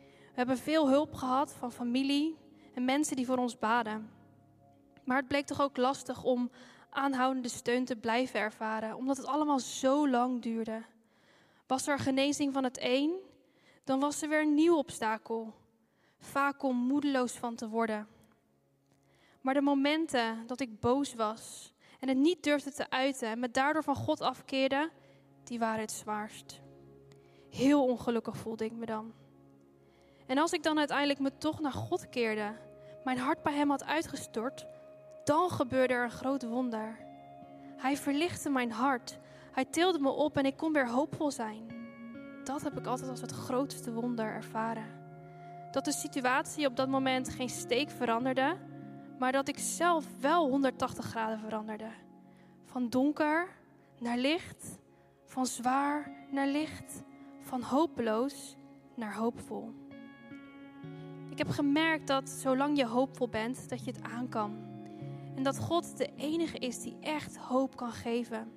We 0.03 0.35
hebben 0.35 0.57
veel 0.57 0.89
hulp 0.89 1.13
gehad 1.13 1.53
van 1.53 1.71
familie 1.71 2.37
en 2.73 2.85
mensen 2.85 3.15
die 3.15 3.25
voor 3.25 3.37
ons 3.37 3.59
baden. 3.59 4.09
Maar 5.03 5.17
het 5.17 5.27
bleek 5.27 5.45
toch 5.45 5.61
ook 5.61 5.77
lastig 5.77 6.23
om 6.23 6.51
aanhoudende 6.89 7.49
steun 7.49 7.85
te 7.85 7.95
blijven 7.95 8.39
ervaren, 8.39 8.95
omdat 8.95 9.17
het 9.17 9.25
allemaal 9.25 9.59
zo 9.59 10.09
lang 10.09 10.41
duurde. 10.41 10.83
Was 11.67 11.87
er 11.87 11.99
genezing 11.99 12.53
van 12.53 12.63
het 12.63 12.77
een, 12.81 13.19
dan 13.83 13.99
was 13.99 14.21
er 14.21 14.29
weer 14.29 14.41
een 14.41 14.53
nieuw 14.53 14.77
obstakel 14.77 15.53
vaak 16.19 16.63
om 16.63 16.77
moedeloos 16.77 17.31
van 17.31 17.55
te 17.55 17.69
worden. 17.69 18.07
Maar 19.41 19.53
de 19.53 19.61
momenten 19.61 20.47
dat 20.47 20.59
ik 20.59 20.79
boos 20.79 21.13
was 21.13 21.73
en 21.99 22.07
het 22.07 22.17
niet 22.17 22.43
durfde 22.43 22.71
te 22.71 22.89
uiten 22.89 23.27
en 23.27 23.39
me 23.39 23.51
daardoor 23.51 23.83
van 23.83 23.95
God 23.95 24.21
afkeerde, 24.21 24.89
die 25.43 25.59
waren 25.59 25.81
het 25.81 25.91
zwaarst. 25.91 26.61
Heel 27.49 27.85
ongelukkig 27.85 28.37
voelde 28.37 28.65
ik 28.65 28.71
me 28.71 28.85
dan. 28.85 29.13
En 30.25 30.37
als 30.37 30.53
ik 30.53 30.63
dan 30.63 30.77
uiteindelijk 30.77 31.19
me 31.19 31.37
toch 31.37 31.59
naar 31.59 31.71
God 31.71 32.09
keerde, 32.09 32.53
mijn 33.03 33.17
hart 33.17 33.43
bij 33.43 33.53
Hem 33.53 33.69
had 33.69 33.83
uitgestort, 33.83 34.65
dan 35.23 35.49
gebeurde 35.49 35.93
er 35.93 36.03
een 36.03 36.11
groot 36.11 36.43
wonder. 36.43 36.97
Hij 37.77 37.97
verlichtte 37.97 38.49
mijn 38.49 38.71
hart. 38.71 39.17
Hij 39.51 39.65
tilde 39.65 39.99
me 39.99 40.09
op 40.09 40.37
en 40.37 40.45
ik 40.45 40.57
kon 40.57 40.73
weer 40.73 40.89
hoopvol 40.89 41.31
zijn. 41.31 41.77
Dat 42.43 42.61
heb 42.61 42.77
ik 42.77 42.85
altijd 42.85 43.09
als 43.09 43.21
het 43.21 43.31
grootste 43.31 43.93
wonder 43.93 44.25
ervaren. 44.25 44.99
Dat 45.71 45.85
de 45.85 45.91
situatie 45.91 46.67
op 46.67 46.75
dat 46.75 46.87
moment 46.87 47.29
geen 47.29 47.49
steek 47.49 47.89
veranderde, 47.89 48.57
maar 49.19 49.31
dat 49.31 49.47
ik 49.47 49.57
zelf 49.57 50.05
wel 50.19 50.49
180 50.49 51.05
graden 51.05 51.39
veranderde. 51.39 51.89
Van 52.65 52.89
donker 52.89 53.47
naar 53.99 54.17
licht, 54.17 54.79
van 55.25 55.45
zwaar 55.45 56.11
naar 56.31 56.47
licht, 56.47 57.03
van 57.41 57.61
hopeloos 57.61 58.55
naar 58.95 59.15
hoopvol. 59.15 59.73
Ik 61.29 61.37
heb 61.37 61.49
gemerkt 61.49 62.07
dat 62.07 62.29
zolang 62.29 62.77
je 62.77 62.85
hoopvol 62.85 63.29
bent, 63.29 63.69
dat 63.69 63.85
je 63.85 63.91
het 63.91 64.01
aan 64.03 64.29
kan. 64.29 64.57
En 65.35 65.43
dat 65.43 65.59
God 65.59 65.97
de 65.97 66.09
enige 66.15 66.57
is 66.57 66.81
die 66.81 66.97
echt 67.01 67.37
hoop 67.37 67.75
kan 67.75 67.91
geven. 67.91 68.51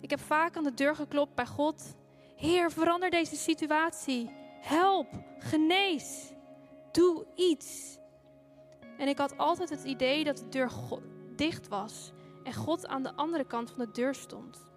Ik 0.00 0.10
heb 0.10 0.20
vaak 0.20 0.56
aan 0.56 0.64
de 0.64 0.74
deur 0.74 0.94
geklopt 0.94 1.34
bij 1.34 1.46
God. 1.46 1.96
Heer, 2.36 2.70
verander 2.70 3.10
deze 3.10 3.36
situatie. 3.36 4.30
Help, 4.66 5.06
genees, 5.38 6.32
doe 6.92 7.26
iets. 7.34 7.98
En 8.98 9.08
ik 9.08 9.18
had 9.18 9.38
altijd 9.38 9.70
het 9.70 9.84
idee 9.84 10.24
dat 10.24 10.36
de 10.36 10.48
deur 10.48 10.70
dicht 11.36 11.68
was 11.68 12.12
en 12.42 12.54
God 12.54 12.86
aan 12.86 13.02
de 13.02 13.14
andere 13.14 13.44
kant 13.44 13.70
van 13.70 13.78
de 13.78 13.90
deur 13.90 14.14
stond. 14.14 14.70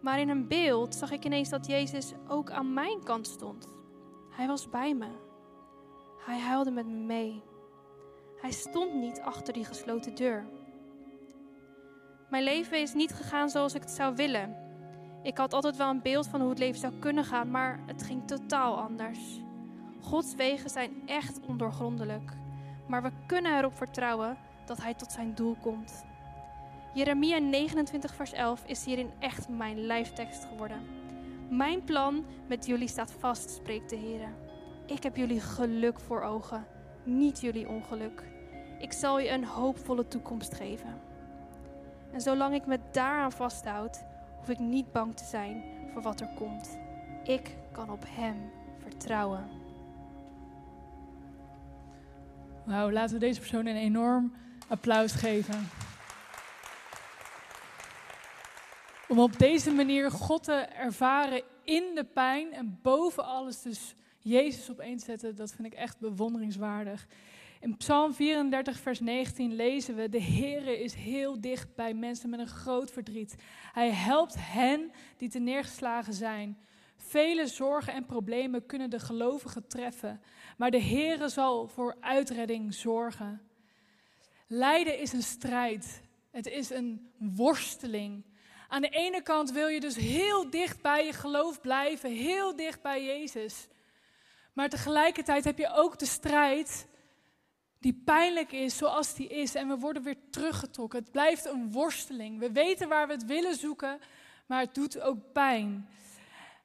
Maar 0.00 0.20
in 0.20 0.28
een 0.28 0.48
beeld 0.48 0.94
zag 0.94 1.10
ik 1.10 1.24
ineens 1.24 1.48
dat 1.48 1.66
Jezus 1.66 2.12
ook 2.28 2.50
aan 2.50 2.72
mijn 2.72 3.04
kant 3.04 3.26
stond. 3.26 3.68
Hij 4.30 4.46
was 4.46 4.68
bij 4.68 4.94
me. 4.94 5.08
Hij 6.24 6.38
huilde 6.38 6.70
met 6.70 6.86
me 6.86 6.96
mee. 6.96 7.42
Hij 8.40 8.52
stond 8.52 8.94
niet 8.94 9.20
achter 9.20 9.52
die 9.52 9.64
gesloten 9.64 10.14
deur. 10.14 10.46
Mijn 12.30 12.44
leven 12.44 12.80
is 12.80 12.94
niet 12.94 13.14
gegaan 13.14 13.50
zoals 13.50 13.74
ik 13.74 13.82
het 13.82 13.90
zou 13.90 14.14
willen. 14.14 14.67
Ik 15.22 15.38
had 15.38 15.52
altijd 15.52 15.76
wel 15.76 15.90
een 15.90 16.02
beeld 16.02 16.26
van 16.26 16.40
hoe 16.40 16.50
het 16.50 16.58
leven 16.58 16.80
zou 16.80 16.92
kunnen 16.98 17.24
gaan, 17.24 17.50
maar 17.50 17.80
het 17.86 18.02
ging 18.02 18.26
totaal 18.26 18.78
anders. 18.78 19.18
Gods 20.00 20.34
wegen 20.34 20.70
zijn 20.70 20.90
echt 21.06 21.40
ondoorgrondelijk, 21.46 22.32
maar 22.86 23.02
we 23.02 23.10
kunnen 23.26 23.58
erop 23.58 23.76
vertrouwen 23.76 24.38
dat 24.66 24.82
Hij 24.82 24.94
tot 24.94 25.12
zijn 25.12 25.34
doel 25.34 25.56
komt. 25.60 26.04
Jeremia 26.94 27.38
29, 27.38 28.14
vers 28.14 28.32
11 28.32 28.62
is 28.66 28.84
hierin 28.84 29.10
echt 29.18 29.48
mijn 29.48 29.86
lijftekst 29.86 30.44
geworden. 30.44 30.80
Mijn 31.50 31.84
plan 31.84 32.24
met 32.46 32.66
jullie 32.66 32.88
staat 32.88 33.12
vast, 33.12 33.50
spreekt 33.50 33.90
de 33.90 33.96
Heer. 33.96 34.28
Ik 34.86 35.02
heb 35.02 35.16
jullie 35.16 35.40
geluk 35.40 36.00
voor 36.00 36.22
ogen, 36.22 36.66
niet 37.04 37.40
jullie 37.40 37.68
ongeluk. 37.68 38.24
Ik 38.78 38.92
zal 38.92 39.18
je 39.18 39.30
een 39.30 39.44
hoopvolle 39.44 40.08
toekomst 40.08 40.54
geven. 40.54 41.00
En 42.12 42.20
zolang 42.20 42.54
ik 42.54 42.66
me 42.66 42.78
daaraan 42.92 43.32
vasthoud, 43.32 44.04
ik 44.50 44.58
niet 44.58 44.92
bang 44.92 45.16
te 45.16 45.24
zijn 45.24 45.62
voor 45.92 46.02
wat 46.02 46.20
er 46.20 46.30
komt. 46.36 46.78
Ik 47.24 47.56
kan 47.72 47.90
op 47.90 48.04
Hem 48.08 48.50
vertrouwen. 48.78 49.48
Wauw, 52.64 52.90
laten 52.90 53.14
we 53.14 53.20
deze 53.20 53.40
persoon 53.40 53.66
een 53.66 53.76
enorm 53.76 54.32
applaus 54.68 55.12
geven. 55.12 55.68
Om 59.08 59.18
op 59.18 59.38
deze 59.38 59.70
manier 59.70 60.10
God 60.10 60.44
te 60.44 60.52
ervaren 60.52 61.42
in 61.64 61.94
de 61.94 62.04
pijn 62.04 62.52
en 62.52 62.78
boven 62.82 63.24
alles 63.24 63.62
dus 63.62 63.94
Jezus 64.18 64.70
op 64.70 64.78
te 64.78 65.04
zetten, 65.04 65.36
dat 65.36 65.52
vind 65.52 65.72
ik 65.72 65.78
echt 65.78 65.98
bewonderingswaardig. 65.98 67.06
In 67.60 67.76
Psalm 67.76 68.14
34, 68.14 68.78
vers 68.78 69.00
19 69.00 69.54
lezen 69.54 69.94
we: 69.94 70.08
De 70.08 70.22
Heere 70.22 70.82
is 70.82 70.94
heel 70.94 71.40
dicht 71.40 71.74
bij 71.74 71.94
mensen 71.94 72.30
met 72.30 72.40
een 72.40 72.46
groot 72.46 72.90
verdriet. 72.90 73.34
Hij 73.72 73.90
helpt 73.90 74.34
hen 74.38 74.92
die 75.16 75.28
te 75.28 75.38
neergeslagen 75.38 76.12
zijn. 76.12 76.58
Vele 76.96 77.46
zorgen 77.46 77.92
en 77.92 78.06
problemen 78.06 78.66
kunnen 78.66 78.90
de 78.90 78.98
gelovigen 78.98 79.66
treffen, 79.66 80.20
maar 80.56 80.70
de 80.70 80.82
Heere 80.82 81.28
zal 81.28 81.66
voor 81.66 81.96
uitredding 82.00 82.74
zorgen. 82.74 83.40
Lijden 84.46 84.98
is 84.98 85.12
een 85.12 85.22
strijd. 85.22 86.02
Het 86.30 86.46
is 86.46 86.70
een 86.70 87.10
worsteling. 87.18 88.24
Aan 88.68 88.82
de 88.82 88.88
ene 88.88 89.22
kant 89.22 89.52
wil 89.52 89.68
je 89.68 89.80
dus 89.80 89.96
heel 89.96 90.50
dicht 90.50 90.82
bij 90.82 91.04
je 91.06 91.12
geloof 91.12 91.60
blijven, 91.60 92.10
heel 92.10 92.56
dicht 92.56 92.82
bij 92.82 93.04
Jezus. 93.04 93.68
Maar 94.52 94.68
tegelijkertijd 94.68 95.44
heb 95.44 95.58
je 95.58 95.70
ook 95.74 95.98
de 95.98 96.06
strijd 96.06 96.86
die 97.78 98.02
pijnlijk 98.04 98.52
is 98.52 98.76
zoals 98.76 99.14
die 99.14 99.28
is 99.28 99.54
en 99.54 99.68
we 99.68 99.78
worden 99.78 100.02
weer 100.02 100.16
teruggetrokken. 100.30 100.98
Het 100.98 101.10
blijft 101.10 101.44
een 101.44 101.72
worsteling. 101.72 102.38
We 102.38 102.52
weten 102.52 102.88
waar 102.88 103.06
we 103.06 103.12
het 103.12 103.24
willen 103.24 103.54
zoeken, 103.54 103.98
maar 104.46 104.60
het 104.60 104.74
doet 104.74 105.00
ook 105.00 105.32
pijn. 105.32 105.88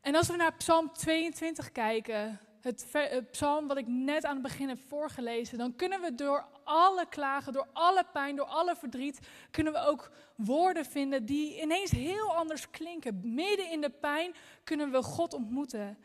En 0.02 0.16
als 0.16 0.28
we 0.28 0.36
naar 0.36 0.54
Psalm 0.54 0.94
22 0.94 1.72
kijken, 1.72 2.40
het, 2.62 2.88
psalm 3.32 3.68
wat 3.68 3.78
ik 3.78 3.88
net 3.88 4.26
aan 4.26 4.34
het 4.34 4.44
begin 4.44 4.68
heb 4.68 4.80
voorgelezen, 4.88 5.58
dan 5.58 5.76
kunnen 5.76 6.02
we 6.02 6.16
door 6.16 6.46
alle 6.64 7.06
klagen, 7.10 7.54
door 7.54 7.68
alle 7.74 8.06
pijn, 8.14 8.36
door 8.36 8.46
alle 8.46 8.76
verdriet, 8.76 9.20
kunnen 9.52 9.74
we 9.74 9.80
ook 9.80 10.12
woorden 10.36 10.86
vinden 10.86 11.26
die 11.26 11.62
ineens 11.62 11.92
heel 11.92 12.36
anders 12.36 12.70
klinken. 12.70 13.34
Midden 13.34 13.72
in 13.72 13.82
de 13.82 13.90
pijn 13.90 14.36
kunnen 14.64 14.92
we 14.92 15.04
God 15.04 15.34
ontmoeten. 15.34 15.98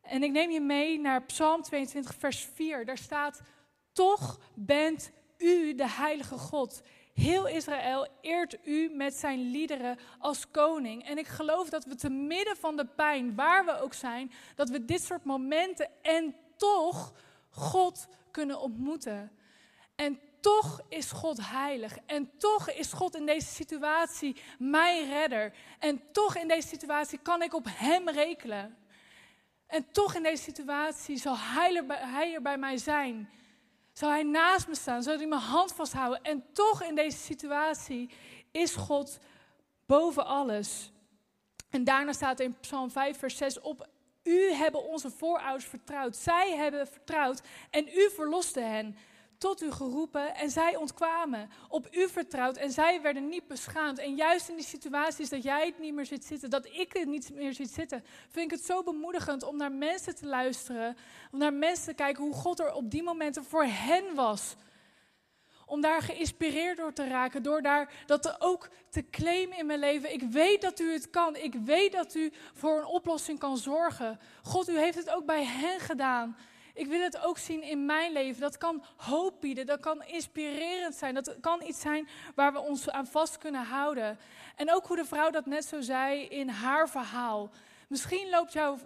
En 0.00 0.22
ik 0.22 0.30
neem 0.30 0.50
je 0.50 0.60
mee 0.60 1.00
naar 1.00 1.22
Psalm 1.22 1.62
22, 1.62 2.14
vers 2.14 2.48
4. 2.54 2.84
Daar 2.84 2.98
staat: 2.98 3.42
Toch 3.92 4.38
bent 4.54 5.10
u 5.38 5.74
de 5.74 5.88
heilige 5.88 6.38
God. 6.38 6.82
Heel 7.14 7.48
Israël 7.48 8.08
eert 8.20 8.56
u 8.64 8.90
met 8.94 9.14
zijn 9.14 9.50
liederen 9.50 9.98
als 10.18 10.50
koning. 10.50 11.04
En 11.04 11.18
ik 11.18 11.26
geloof 11.26 11.68
dat 11.68 11.84
we 11.84 11.94
te 11.94 12.10
midden 12.10 12.56
van 12.56 12.76
de 12.76 12.86
pijn, 12.86 13.34
waar 13.34 13.64
we 13.64 13.80
ook 13.80 13.94
zijn, 13.94 14.32
dat 14.54 14.68
we 14.68 14.84
dit 14.84 15.02
soort 15.02 15.24
momenten 15.24 15.90
en 16.02 16.34
toch 16.56 17.12
God 17.50 18.06
kunnen 18.30 18.60
ontmoeten. 18.60 19.32
En 19.94 20.20
toch 20.40 20.80
is 20.88 21.10
God 21.10 21.38
heilig. 21.40 21.96
En 22.06 22.30
toch 22.38 22.70
is 22.70 22.92
God 22.92 23.16
in 23.16 23.26
deze 23.26 23.46
situatie 23.46 24.36
mijn 24.58 25.08
redder. 25.08 25.52
En 25.78 26.02
toch 26.12 26.36
in 26.36 26.48
deze 26.48 26.68
situatie 26.68 27.18
kan 27.22 27.42
ik 27.42 27.54
op 27.54 27.66
Hem 27.68 28.08
rekenen. 28.08 28.76
En 29.66 29.86
toch 29.90 30.14
in 30.14 30.22
deze 30.22 30.42
situatie 30.42 31.16
zal 31.16 31.36
hij 31.38 31.84
hij 31.88 32.34
er 32.34 32.42
bij 32.42 32.58
mij 32.58 32.76
zijn. 32.76 33.28
Zal 33.92 34.10
hij 34.10 34.22
naast 34.22 34.68
me 34.68 34.74
staan? 34.74 35.02
Zal 35.02 35.16
hij 35.16 35.26
mijn 35.26 35.40
hand 35.40 35.72
vasthouden? 35.72 36.22
En 36.22 36.44
toch 36.52 36.82
in 36.82 36.94
deze 36.94 37.18
situatie 37.18 38.10
is 38.50 38.74
God 38.74 39.18
boven 39.86 40.26
alles. 40.26 40.92
En 41.70 41.84
daarna 41.84 42.12
staat 42.12 42.40
in 42.40 42.56
Psalm 42.60 42.90
5, 42.90 43.18
vers 43.18 43.36
6 43.36 43.60
op. 43.60 43.88
U 44.22 44.52
hebben 44.52 44.88
onze 44.88 45.10
voorouders 45.10 45.64
vertrouwd. 45.64 46.16
Zij 46.16 46.56
hebben 46.56 46.86
vertrouwd 46.86 47.42
en 47.70 47.88
u 47.88 48.10
verloste 48.10 48.60
hen 48.60 48.96
tot 49.42 49.62
u 49.62 49.70
geroepen 49.70 50.34
en 50.34 50.50
zij 50.50 50.76
ontkwamen. 50.76 51.50
Op 51.68 51.88
u 51.94 52.08
vertrouwd 52.08 52.56
en 52.56 52.70
zij 52.70 53.00
werden 53.02 53.28
niet 53.28 53.46
beschaamd. 53.46 53.98
En 53.98 54.14
juist 54.14 54.48
in 54.48 54.56
die 54.56 54.64
situaties 54.64 55.28
dat 55.28 55.42
jij 55.42 55.66
het 55.66 55.78
niet 55.78 55.94
meer 55.94 56.06
ziet 56.06 56.24
zitten, 56.24 56.50
dat 56.50 56.66
ik 56.66 56.92
het 56.92 57.08
niet 57.08 57.34
meer 57.34 57.54
ziet 57.54 57.70
zitten, 57.70 58.04
vind 58.30 58.52
ik 58.52 58.58
het 58.58 58.66
zo 58.66 58.82
bemoedigend 58.82 59.42
om 59.42 59.56
naar 59.56 59.72
mensen 59.72 60.14
te 60.14 60.26
luisteren. 60.26 60.96
Om 61.32 61.38
naar 61.38 61.52
mensen 61.52 61.84
te 61.84 61.94
kijken 61.94 62.24
hoe 62.24 62.34
God 62.34 62.60
er 62.60 62.72
op 62.72 62.90
die 62.90 63.02
momenten 63.02 63.44
voor 63.44 63.64
hen 63.64 64.14
was. 64.14 64.54
Om 65.66 65.80
daar 65.80 66.02
geïnspireerd 66.02 66.76
door 66.76 66.92
te 66.92 67.08
raken, 67.08 67.42
door 67.42 67.62
daar 67.62 67.92
dat 68.06 68.40
ook 68.40 68.68
te 68.90 69.10
claimen 69.10 69.58
in 69.58 69.66
mijn 69.66 69.78
leven. 69.78 70.12
Ik 70.12 70.22
weet 70.22 70.60
dat 70.60 70.80
u 70.80 70.92
het 70.92 71.10
kan. 71.10 71.36
Ik 71.36 71.54
weet 71.54 71.92
dat 71.92 72.14
u 72.14 72.32
voor 72.54 72.78
een 72.78 72.86
oplossing 72.86 73.38
kan 73.38 73.56
zorgen. 73.56 74.20
God, 74.42 74.68
u 74.68 74.78
heeft 74.78 74.96
het 74.96 75.10
ook 75.10 75.26
bij 75.26 75.44
hen 75.44 75.80
gedaan. 75.80 76.36
Ik 76.74 76.86
wil 76.86 77.00
het 77.00 77.18
ook 77.18 77.38
zien 77.38 77.62
in 77.62 77.86
mijn 77.86 78.12
leven. 78.12 78.40
Dat 78.40 78.58
kan 78.58 78.84
hoop 78.96 79.40
bieden, 79.40 79.66
dat 79.66 79.80
kan 79.80 80.04
inspirerend 80.04 80.94
zijn. 80.94 81.14
Dat 81.14 81.36
kan 81.40 81.62
iets 81.62 81.80
zijn 81.80 82.08
waar 82.34 82.52
we 82.52 82.60
ons 82.60 82.90
aan 82.90 83.06
vast 83.06 83.38
kunnen 83.38 83.64
houden. 83.64 84.18
En 84.56 84.72
ook 84.72 84.86
hoe 84.86 84.96
de 84.96 85.04
vrouw 85.04 85.30
dat 85.30 85.46
net 85.46 85.64
zo 85.64 85.80
zei 85.80 86.22
in 86.24 86.48
haar 86.48 86.88
verhaal. 86.88 87.50
Misschien 87.88 88.30
loopt 88.30 88.52
jouw 88.52 88.78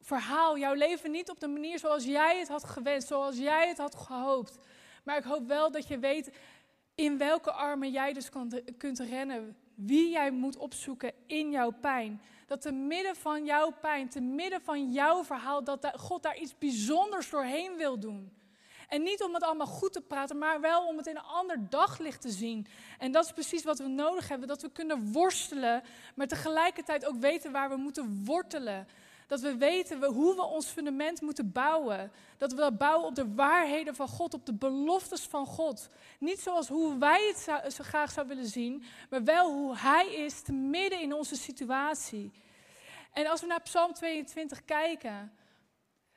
verhaal, 0.00 0.58
jouw 0.58 0.74
leven 0.74 1.10
niet 1.10 1.30
op 1.30 1.40
de 1.40 1.48
manier 1.48 1.78
zoals 1.78 2.04
jij 2.04 2.38
het 2.38 2.48
had 2.48 2.64
gewenst, 2.64 3.08
zoals 3.08 3.36
jij 3.36 3.68
het 3.68 3.78
had 3.78 3.94
gehoopt. 3.94 4.58
Maar 5.04 5.16
ik 5.16 5.24
hoop 5.24 5.46
wel 5.46 5.70
dat 5.70 5.88
je 5.88 5.98
weet 5.98 6.30
in 6.94 7.18
welke 7.18 7.52
armen 7.52 7.90
jij 7.90 8.12
dus 8.12 8.28
kunt 8.78 8.98
rennen. 8.98 9.56
Wie 9.74 10.10
jij 10.10 10.30
moet 10.30 10.56
opzoeken 10.56 11.12
in 11.26 11.50
jouw 11.50 11.70
pijn 11.70 12.20
dat 12.46 12.60
te 12.60 12.72
midden 12.72 13.16
van 13.16 13.44
jouw 13.44 13.70
pijn, 13.80 14.08
te 14.08 14.20
midden 14.20 14.60
van 14.62 14.92
jouw 14.92 15.24
verhaal, 15.24 15.64
dat 15.64 15.92
God 15.96 16.22
daar 16.22 16.36
iets 16.36 16.58
bijzonders 16.58 17.30
doorheen 17.30 17.76
wil 17.76 17.98
doen. 17.98 18.40
En 18.92 19.02
niet 19.02 19.22
om 19.22 19.34
het 19.34 19.42
allemaal 19.42 19.66
goed 19.66 19.92
te 19.92 20.00
praten, 20.00 20.38
maar 20.38 20.60
wel 20.60 20.86
om 20.86 20.96
het 20.96 21.06
in 21.06 21.16
een 21.16 21.22
ander 21.22 21.68
daglicht 21.68 22.20
te 22.20 22.30
zien. 22.30 22.66
En 22.98 23.12
dat 23.12 23.24
is 23.24 23.32
precies 23.32 23.62
wat 23.62 23.78
we 23.78 23.88
nodig 23.88 24.28
hebben: 24.28 24.48
dat 24.48 24.62
we 24.62 24.70
kunnen 24.70 25.12
worstelen, 25.12 25.82
maar 26.14 26.26
tegelijkertijd 26.26 27.06
ook 27.06 27.16
weten 27.16 27.52
waar 27.52 27.68
we 27.68 27.76
moeten 27.76 28.24
wortelen. 28.24 28.86
Dat 29.32 29.40
we 29.40 29.56
weten 29.56 30.04
hoe 30.04 30.34
we 30.34 30.44
ons 30.44 30.66
fundament 30.66 31.20
moeten 31.20 31.52
bouwen. 31.52 32.12
Dat 32.36 32.52
we 32.52 32.56
dat 32.58 32.78
bouwen 32.78 33.06
op 33.06 33.14
de 33.14 33.34
waarheden 33.34 33.94
van 33.94 34.08
God, 34.08 34.34
op 34.34 34.46
de 34.46 34.54
beloftes 34.54 35.22
van 35.22 35.46
God. 35.46 35.88
Niet 36.18 36.40
zoals 36.40 36.68
hoe 36.68 36.98
wij 36.98 37.26
het 37.26 37.72
zo 37.74 37.84
graag 37.84 38.10
zouden 38.10 38.36
willen 38.36 38.50
zien, 38.50 38.82
maar 39.10 39.24
wel 39.24 39.52
hoe 39.52 39.76
Hij 39.76 40.14
is 40.14 40.42
te 40.42 40.52
midden 40.52 41.00
in 41.00 41.12
onze 41.12 41.36
situatie. 41.36 42.30
En 43.12 43.26
als 43.26 43.40
we 43.40 43.46
naar 43.46 43.62
Psalm 43.62 43.92
22 43.92 44.64
kijken, 44.64 45.32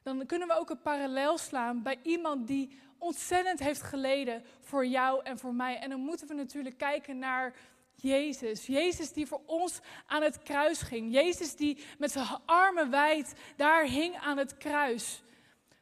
dan 0.04 0.26
kunnen 0.26 0.48
we 0.48 0.60
ook 0.60 0.70
een 0.70 0.82
parallel 0.82 1.38
slaan 1.38 1.82
bij 1.82 2.00
iemand 2.04 2.48
die 2.48 2.80
ontzettend 2.98 3.60
heeft 3.60 3.82
geleden 3.82 4.44
voor 4.60 4.86
jou 4.86 5.24
en 5.24 5.38
voor 5.38 5.54
mij. 5.54 5.78
En 5.78 5.90
dan 5.90 6.00
moeten 6.00 6.28
we 6.28 6.34
natuurlijk 6.34 6.78
kijken 6.78 7.20
naar 7.20 7.54
Jezus. 7.96 8.66
Jezus 8.66 9.12
die 9.12 9.28
voor 9.28 9.42
ons 9.46 9.80
aan 10.06 10.22
het 10.22 10.44
kruis 10.44 10.82
ging. 10.82 11.14
Jezus 11.14 11.56
die 11.56 11.78
met 11.98 12.12
zijn 12.12 12.28
armen 12.46 12.90
wijd 12.90 13.34
daar 13.56 13.84
hing 13.84 14.16
aan 14.18 14.38
het 14.38 14.58
kruis. 14.58 15.24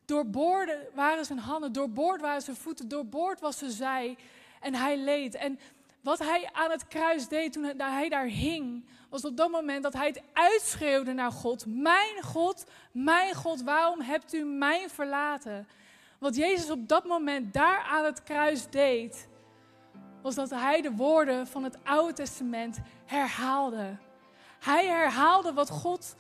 Doorboord 0.05 0.71
waren 0.93 1.25
zijn 1.25 1.39
handen, 1.39 1.73
doorboord 1.73 2.21
waren 2.21 2.41
zijn 2.41 2.55
voeten, 2.55 2.87
doorboord 2.87 3.39
was 3.39 3.57
zijn 3.57 3.71
zij. 3.71 4.17
En 4.59 4.75
hij 4.75 4.97
leed. 4.97 5.35
En 5.35 5.59
wat 6.01 6.19
hij 6.19 6.49
aan 6.53 6.71
het 6.71 6.87
kruis 6.87 7.27
deed 7.27 7.53
toen 7.53 7.63
hij 7.77 8.09
daar 8.09 8.25
hing, 8.25 8.85
was 9.09 9.25
op 9.25 9.37
dat 9.37 9.51
moment 9.51 9.83
dat 9.83 9.93
hij 9.93 10.07
het 10.07 10.21
uitschreeuwde 10.33 11.13
naar 11.13 11.31
God. 11.31 11.65
Mijn 11.67 12.21
God, 12.23 12.65
mijn 12.91 13.35
God, 13.35 13.61
waarom 13.61 14.01
hebt 14.01 14.33
u 14.33 14.43
mij 14.43 14.89
verlaten? 14.89 15.67
Wat 16.19 16.35
Jezus 16.35 16.69
op 16.69 16.87
dat 16.87 17.05
moment 17.05 17.53
daar 17.53 17.79
aan 17.79 18.05
het 18.05 18.23
kruis 18.23 18.69
deed, 18.69 19.27
was 20.23 20.35
dat 20.35 20.49
hij 20.49 20.81
de 20.81 20.91
woorden 20.91 21.47
van 21.47 21.63
het 21.63 21.77
Oude 21.83 22.13
Testament 22.13 22.79
herhaalde. 23.05 23.97
Hij 24.59 24.87
herhaalde 24.87 25.53
wat 25.53 25.69
God, 25.69 26.15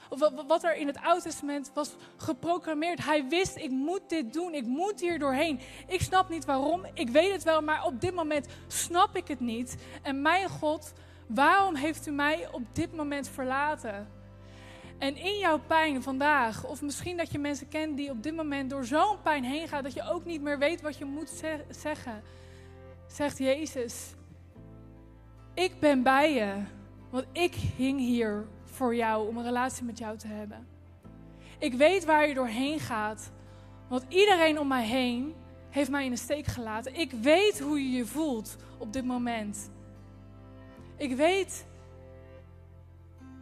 wat 0.47 0.63
er 0.63 0.75
in 0.75 0.87
het 0.87 0.97
Oude 1.03 1.21
Testament 1.21 1.71
was 1.73 1.95
geproclameerd. 2.17 3.05
Hij 3.05 3.27
wist, 3.27 3.55
ik 3.55 3.69
moet 3.69 4.01
dit 4.07 4.33
doen, 4.33 4.53
ik 4.53 4.65
moet 4.65 4.99
hier 4.99 5.19
doorheen. 5.19 5.59
Ik 5.87 6.01
snap 6.01 6.29
niet 6.29 6.45
waarom, 6.45 6.85
ik 6.93 7.09
weet 7.09 7.31
het 7.31 7.43
wel, 7.43 7.61
maar 7.61 7.85
op 7.85 8.01
dit 8.01 8.13
moment 8.13 8.47
snap 8.67 9.15
ik 9.15 9.27
het 9.27 9.39
niet. 9.39 9.77
En 10.01 10.21
mijn 10.21 10.49
God, 10.49 10.93
waarom 11.27 11.75
heeft 11.75 12.07
u 12.07 12.11
mij 12.11 12.47
op 12.51 12.63
dit 12.73 12.95
moment 12.95 13.29
verlaten? 13.29 14.07
En 14.97 15.15
in 15.15 15.37
jouw 15.37 15.59
pijn 15.67 16.03
vandaag, 16.03 16.65
of 16.65 16.81
misschien 16.81 17.17
dat 17.17 17.31
je 17.31 17.39
mensen 17.39 17.67
kent 17.67 17.97
die 17.97 18.09
op 18.09 18.23
dit 18.23 18.35
moment 18.35 18.69
door 18.69 18.85
zo'n 18.85 19.21
pijn 19.21 19.43
heen 19.43 19.67
gaan, 19.67 19.83
dat 19.83 19.93
je 19.93 20.09
ook 20.11 20.25
niet 20.25 20.41
meer 20.41 20.59
weet 20.59 20.81
wat 20.81 20.97
je 20.97 21.05
moet 21.05 21.43
zeggen, 21.69 22.23
zegt 23.13 23.37
Jezus, 23.37 24.13
ik 25.53 25.79
ben 25.79 26.03
bij 26.03 26.33
je. 26.33 26.63
Want 27.09 27.25
ik 27.31 27.53
hing 27.53 27.99
hier 27.99 28.47
voor 28.63 28.95
jou 28.95 29.27
om 29.27 29.37
een 29.37 29.43
relatie 29.43 29.83
met 29.83 29.97
jou 29.97 30.17
te 30.17 30.27
hebben. 30.27 30.67
Ik 31.59 31.73
weet 31.73 32.05
waar 32.05 32.27
je 32.27 32.33
doorheen 32.33 32.79
gaat. 32.79 33.31
Want 33.87 34.05
iedereen 34.07 34.59
om 34.59 34.67
mij 34.67 34.85
heen 34.85 35.33
heeft 35.69 35.89
mij 35.89 36.05
in 36.05 36.11
de 36.11 36.17
steek 36.17 36.45
gelaten. 36.45 36.95
Ik 36.95 37.11
weet 37.11 37.59
hoe 37.59 37.83
je 37.83 37.97
je 37.97 38.05
voelt 38.05 38.55
op 38.77 38.93
dit 38.93 39.05
moment. 39.05 39.71
Ik 40.97 41.15
weet 41.15 41.65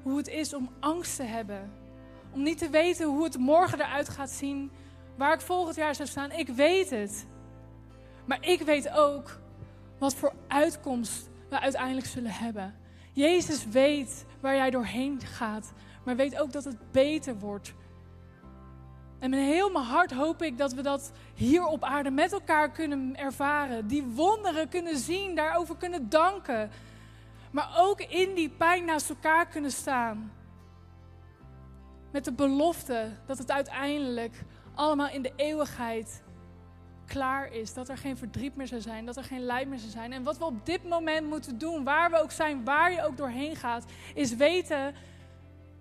hoe 0.03 0.17
het 0.17 0.27
is 0.27 0.53
om 0.53 0.69
angst 0.79 1.15
te 1.15 1.23
hebben. 1.23 1.71
Om 2.33 2.43
niet 2.43 2.57
te 2.57 2.69
weten 2.69 3.07
hoe 3.07 3.23
het 3.23 3.37
morgen 3.37 3.79
eruit 3.79 4.09
gaat 4.09 4.29
zien. 4.29 4.71
Waar 5.17 5.33
ik 5.33 5.41
volgend 5.41 5.75
jaar 5.75 5.95
zou 5.95 6.07
staan. 6.07 6.31
Ik 6.31 6.47
weet 6.47 6.89
het. 6.89 7.25
Maar 8.25 8.45
ik 8.47 8.61
weet 8.61 8.89
ook 8.89 9.40
wat 10.01 10.15
voor 10.15 10.33
uitkomst 10.47 11.29
we 11.49 11.59
uiteindelijk 11.59 12.07
zullen 12.07 12.31
hebben. 12.31 12.75
Jezus 13.11 13.67
weet 13.67 14.25
waar 14.39 14.55
jij 14.55 14.69
doorheen 14.69 15.21
gaat, 15.21 15.73
maar 16.05 16.15
weet 16.15 16.39
ook 16.39 16.51
dat 16.51 16.63
het 16.63 16.91
beter 16.91 17.39
wordt. 17.39 17.73
En 19.19 19.29
met 19.29 19.39
heel 19.39 19.71
mijn 19.71 19.85
hart 19.85 20.11
hoop 20.11 20.41
ik 20.41 20.57
dat 20.57 20.73
we 20.73 20.81
dat 20.81 21.11
hier 21.33 21.65
op 21.65 21.83
aarde 21.83 22.11
met 22.11 22.31
elkaar 22.31 22.71
kunnen 22.71 23.17
ervaren. 23.17 23.87
Die 23.87 24.03
wonderen 24.03 24.69
kunnen 24.69 24.97
zien, 24.97 25.35
daarover 25.35 25.77
kunnen 25.77 26.09
danken. 26.09 26.69
Maar 27.51 27.73
ook 27.77 28.01
in 28.01 28.33
die 28.35 28.49
pijn 28.49 28.85
naast 28.85 29.09
elkaar 29.09 29.47
kunnen 29.47 29.71
staan. 29.71 30.31
Met 32.11 32.25
de 32.25 32.33
belofte 32.33 33.09
dat 33.25 33.37
het 33.37 33.51
uiteindelijk 33.51 34.43
allemaal 34.73 35.09
in 35.09 35.21
de 35.21 35.33
eeuwigheid 35.35 36.23
klaar 37.13 37.53
is. 37.53 37.73
Dat 37.73 37.89
er 37.89 37.97
geen 37.97 38.17
verdriet 38.17 38.55
meer 38.55 38.67
zou 38.67 38.81
zijn. 38.81 39.05
Dat 39.05 39.17
er 39.17 39.23
geen 39.23 39.45
lijden 39.45 39.69
meer 39.69 39.79
zou 39.79 39.91
zijn. 39.91 40.13
En 40.13 40.23
wat 40.23 40.37
we 40.37 40.45
op 40.45 40.65
dit 40.65 40.89
moment 40.89 41.27
moeten 41.27 41.57
doen, 41.57 41.83
waar 41.83 42.11
we 42.11 42.21
ook 42.21 42.31
zijn, 42.31 42.63
waar 42.63 42.91
je 42.91 43.05
ook 43.05 43.17
doorheen 43.17 43.55
gaat, 43.55 43.85
is 44.13 44.35
weten 44.35 44.93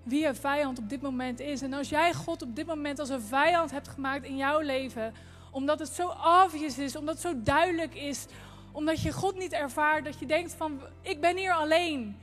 wie 0.02 0.22
je 0.22 0.34
vijand 0.34 0.78
op 0.78 0.88
dit 0.88 1.02
moment 1.02 1.40
is. 1.40 1.62
En 1.62 1.72
als 1.72 1.88
jij 1.88 2.14
God 2.14 2.42
op 2.42 2.56
dit 2.56 2.66
moment 2.66 2.98
als 2.98 3.08
een 3.08 3.20
vijand 3.20 3.70
hebt 3.70 3.88
gemaakt 3.88 4.24
in 4.24 4.36
jouw 4.36 4.60
leven, 4.60 5.14
omdat 5.50 5.78
het 5.78 5.88
zo 5.88 6.12
obvious 6.44 6.78
is, 6.78 6.96
omdat 6.96 7.14
het 7.14 7.22
zo 7.22 7.42
duidelijk 7.42 7.94
is, 7.94 8.26
omdat 8.72 9.02
je 9.02 9.12
God 9.12 9.38
niet 9.38 9.52
ervaart, 9.52 10.04
dat 10.04 10.18
je 10.18 10.26
denkt 10.26 10.52
van, 10.52 10.80
ik 11.02 11.20
ben 11.20 11.36
hier 11.36 11.52
alleen. 11.52 12.16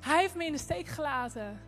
Hij 0.00 0.20
heeft 0.20 0.34
me 0.34 0.44
in 0.44 0.52
de 0.52 0.58
steek 0.58 0.86
gelaten. 0.86 1.60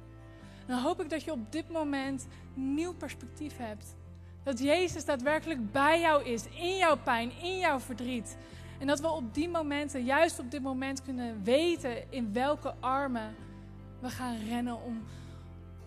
Dan 0.66 0.78
hoop 0.78 1.00
ik 1.00 1.10
dat 1.10 1.22
je 1.22 1.32
op 1.32 1.52
dit 1.52 1.70
moment 1.70 2.26
nieuw 2.54 2.94
perspectief 2.94 3.56
hebt. 3.56 3.94
Dat 4.42 4.58
Jezus 4.58 5.04
daadwerkelijk 5.04 5.72
bij 5.72 6.00
jou 6.00 6.24
is, 6.24 6.46
in 6.46 6.76
jouw 6.76 6.96
pijn, 6.96 7.32
in 7.42 7.58
jouw 7.58 7.80
verdriet. 7.80 8.36
En 8.78 8.86
dat 8.86 9.00
we 9.00 9.08
op 9.08 9.34
die 9.34 9.48
momenten, 9.48 10.04
juist 10.04 10.38
op 10.38 10.50
dit 10.50 10.62
moment, 10.62 11.02
kunnen 11.02 11.42
weten 11.42 12.12
in 12.12 12.32
welke 12.32 12.74
armen 12.80 13.34
we 14.00 14.10
gaan 14.10 14.38
rennen 14.48 14.82
om, 14.82 15.02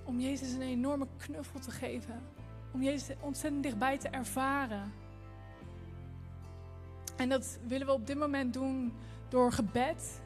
om 0.04 0.20
Jezus 0.20 0.54
een 0.54 0.62
enorme 0.62 1.08
knuffel 1.18 1.60
te 1.60 1.72
geven. 1.72 2.22
Om 2.74 2.84
Jezus 2.84 3.16
ontzettend 3.20 3.64
dichtbij 3.64 3.98
te 3.98 4.10
ervaren. 4.10 4.94
En 7.16 7.30
dat 7.30 7.60
willen 7.68 7.88
we 7.88 7.94
op 7.94 8.08
dit 8.08 8.18
moment 8.18 8.54
doen 8.54 8.94
door 9.30 9.52
gebed 9.52 10.22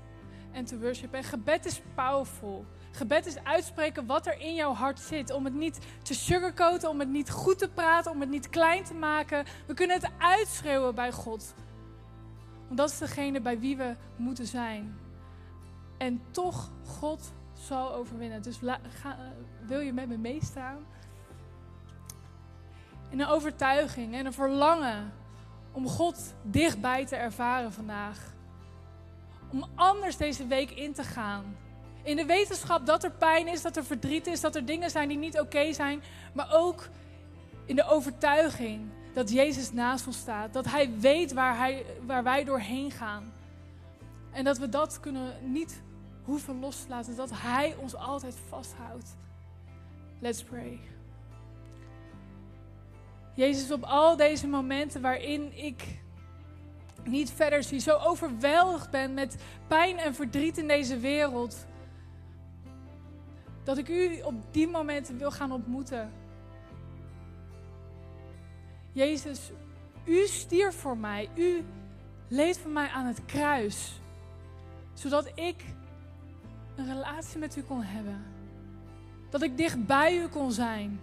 en 0.51 0.65
te 0.65 0.79
worshipen. 0.79 1.17
En 1.17 1.23
gebed 1.23 1.65
is 1.65 1.81
powerful. 1.95 2.65
Gebed 2.91 3.25
is 3.25 3.43
uitspreken 3.43 4.05
wat 4.05 4.27
er 4.27 4.39
in 4.39 4.55
jouw 4.55 4.73
hart 4.73 4.99
zit. 4.99 5.31
Om 5.31 5.45
het 5.45 5.53
niet 5.53 5.79
te 6.01 6.13
sugarcoaten, 6.13 6.89
om 6.89 6.99
het 6.99 7.09
niet 7.09 7.29
goed 7.29 7.57
te 7.57 7.69
praten, 7.69 8.11
om 8.11 8.19
het 8.19 8.29
niet 8.29 8.49
klein 8.49 8.83
te 8.83 8.93
maken. 8.93 9.45
We 9.67 9.73
kunnen 9.73 9.95
het 9.95 10.11
uitschreeuwen 10.17 10.95
bij 10.95 11.11
God. 11.11 11.53
Want 12.65 12.77
dat 12.77 12.89
is 12.89 12.97
degene 12.97 13.41
bij 13.41 13.59
wie 13.59 13.77
we 13.77 13.95
moeten 14.15 14.47
zijn. 14.47 14.97
En 15.97 16.21
toch, 16.31 16.71
God 16.85 17.31
zal 17.53 17.93
overwinnen. 17.93 18.41
Dus 18.41 18.59
ga, 19.01 19.17
wil 19.65 19.79
je 19.79 19.93
met 19.93 20.07
me 20.07 20.17
meestaan? 20.17 20.85
In 23.09 23.19
een 23.19 23.27
overtuiging 23.27 24.13
en 24.13 24.25
een 24.25 24.33
verlangen 24.33 25.13
om 25.71 25.87
God 25.87 26.33
dichtbij 26.43 27.05
te 27.05 27.15
ervaren 27.15 27.73
vandaag. 27.73 28.33
Om 29.51 29.65
anders 29.75 30.17
deze 30.17 30.47
week 30.47 30.71
in 30.71 30.93
te 30.93 31.03
gaan. 31.03 31.55
In 32.09 32.15
de 32.15 32.25
wetenschap 32.25 32.85
dat 32.85 33.03
er 33.03 33.11
pijn 33.11 33.47
is, 33.47 33.61
dat 33.61 33.77
er 33.77 33.85
verdriet 33.85 34.27
is, 34.27 34.41
dat 34.41 34.55
er 34.55 34.65
dingen 34.65 34.89
zijn 34.89 35.07
die 35.07 35.17
niet 35.17 35.39
oké 35.39 35.73
zijn. 35.73 36.01
Maar 36.33 36.53
ook 36.53 36.89
in 37.65 37.75
de 37.75 37.83
overtuiging 37.83 38.89
dat 39.13 39.31
Jezus 39.31 39.71
naast 39.71 40.07
ons 40.07 40.17
staat. 40.17 40.53
Dat 40.53 40.65
Hij 40.65 40.91
weet 40.99 41.33
waar, 41.33 41.73
waar 42.05 42.23
wij 42.23 42.43
doorheen 42.43 42.91
gaan. 42.91 43.33
En 44.31 44.43
dat 44.43 44.57
we 44.57 44.69
dat 44.69 44.99
kunnen 44.99 45.33
niet 45.51 45.81
hoeven 46.23 46.59
loslaten. 46.59 47.15
Dat 47.15 47.31
Hij 47.33 47.75
ons 47.79 47.95
altijd 47.95 48.35
vasthoudt. 48.47 49.09
Let's 50.19 50.43
pray. 50.43 50.79
Jezus, 53.33 53.71
op 53.71 53.83
al 53.83 54.15
deze 54.15 54.47
momenten 54.47 55.01
waarin 55.01 55.57
ik 55.57 55.83
niet 57.03 57.31
verder 57.31 57.63
zie, 57.63 57.79
zo 57.79 57.97
overweldigd 57.97 58.89
ben 58.89 59.13
met 59.13 59.35
pijn 59.67 59.97
en 59.97 60.15
verdriet 60.15 60.57
in 60.57 60.67
deze 60.67 60.97
wereld 60.97 61.67
dat 63.69 63.77
ik 63.77 63.89
u 63.89 64.21
op 64.21 64.33
die 64.51 64.67
momenten 64.67 65.17
wil 65.17 65.31
gaan 65.31 65.51
ontmoeten. 65.51 66.11
Jezus, 68.91 69.51
u 70.05 70.27
stierf 70.27 70.75
voor 70.75 70.97
mij. 70.97 71.29
U 71.35 71.63
leed 72.27 72.57
voor 72.57 72.71
mij 72.71 72.87
aan 72.87 73.05
het 73.05 73.25
kruis. 73.25 73.99
Zodat 74.93 75.31
ik 75.35 75.63
een 76.75 76.85
relatie 76.85 77.39
met 77.39 77.55
u 77.55 77.61
kon 77.61 77.81
hebben. 77.81 78.23
Dat 79.29 79.41
ik 79.41 79.57
dicht 79.57 79.85
bij 79.85 80.17
u 80.17 80.27
kon 80.27 80.51
zijn. 80.51 80.99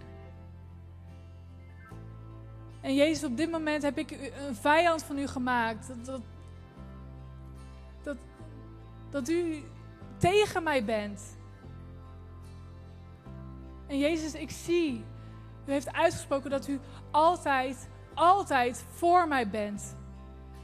En 2.81 2.95
Jezus, 2.95 3.23
op 3.23 3.37
dit 3.37 3.51
moment 3.51 3.83
heb 3.83 3.97
ik 3.97 4.11
een 4.47 4.55
vijand 4.55 5.03
van 5.03 5.17
u 5.17 5.27
gemaakt. 5.27 5.87
Dat, 5.87 6.05
dat, 6.05 6.21
dat, 8.03 8.17
dat 9.09 9.29
u 9.29 9.63
tegen 10.17 10.63
mij 10.63 10.85
bent. 10.85 11.36
En 13.87 13.97
Jezus, 13.97 14.33
ik 14.33 14.51
zie, 14.51 15.05
u 15.65 15.71
heeft 15.71 15.93
uitgesproken 15.93 16.49
dat 16.49 16.67
u 16.67 16.79
altijd, 17.11 17.89
altijd 18.13 18.85
voor 18.93 19.27
mij 19.27 19.49
bent. 19.49 19.95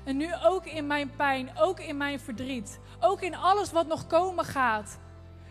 En 0.03 0.17
nu 0.17 0.27
ook 0.43 0.65
in 0.65 0.87
mijn 0.87 1.15
pijn, 1.15 1.51
ook 1.57 1.79
in 1.79 1.97
mijn 1.97 2.19
verdriet, 2.19 2.79
ook 2.99 3.21
in 3.21 3.35
alles 3.35 3.71
wat 3.71 3.87
nog 3.87 4.07
komen 4.07 4.45
gaat. 4.45 4.99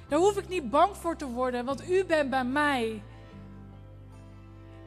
Daar 0.08 0.18
hoef 0.18 0.36
ik 0.36 0.48
niet 0.48 0.70
bang 0.70 0.96
voor 0.96 1.16
te 1.16 1.26
worden, 1.26 1.64
want 1.64 1.90
u 1.90 2.04
bent 2.04 2.30
bij 2.30 2.44
mij. 2.44 3.02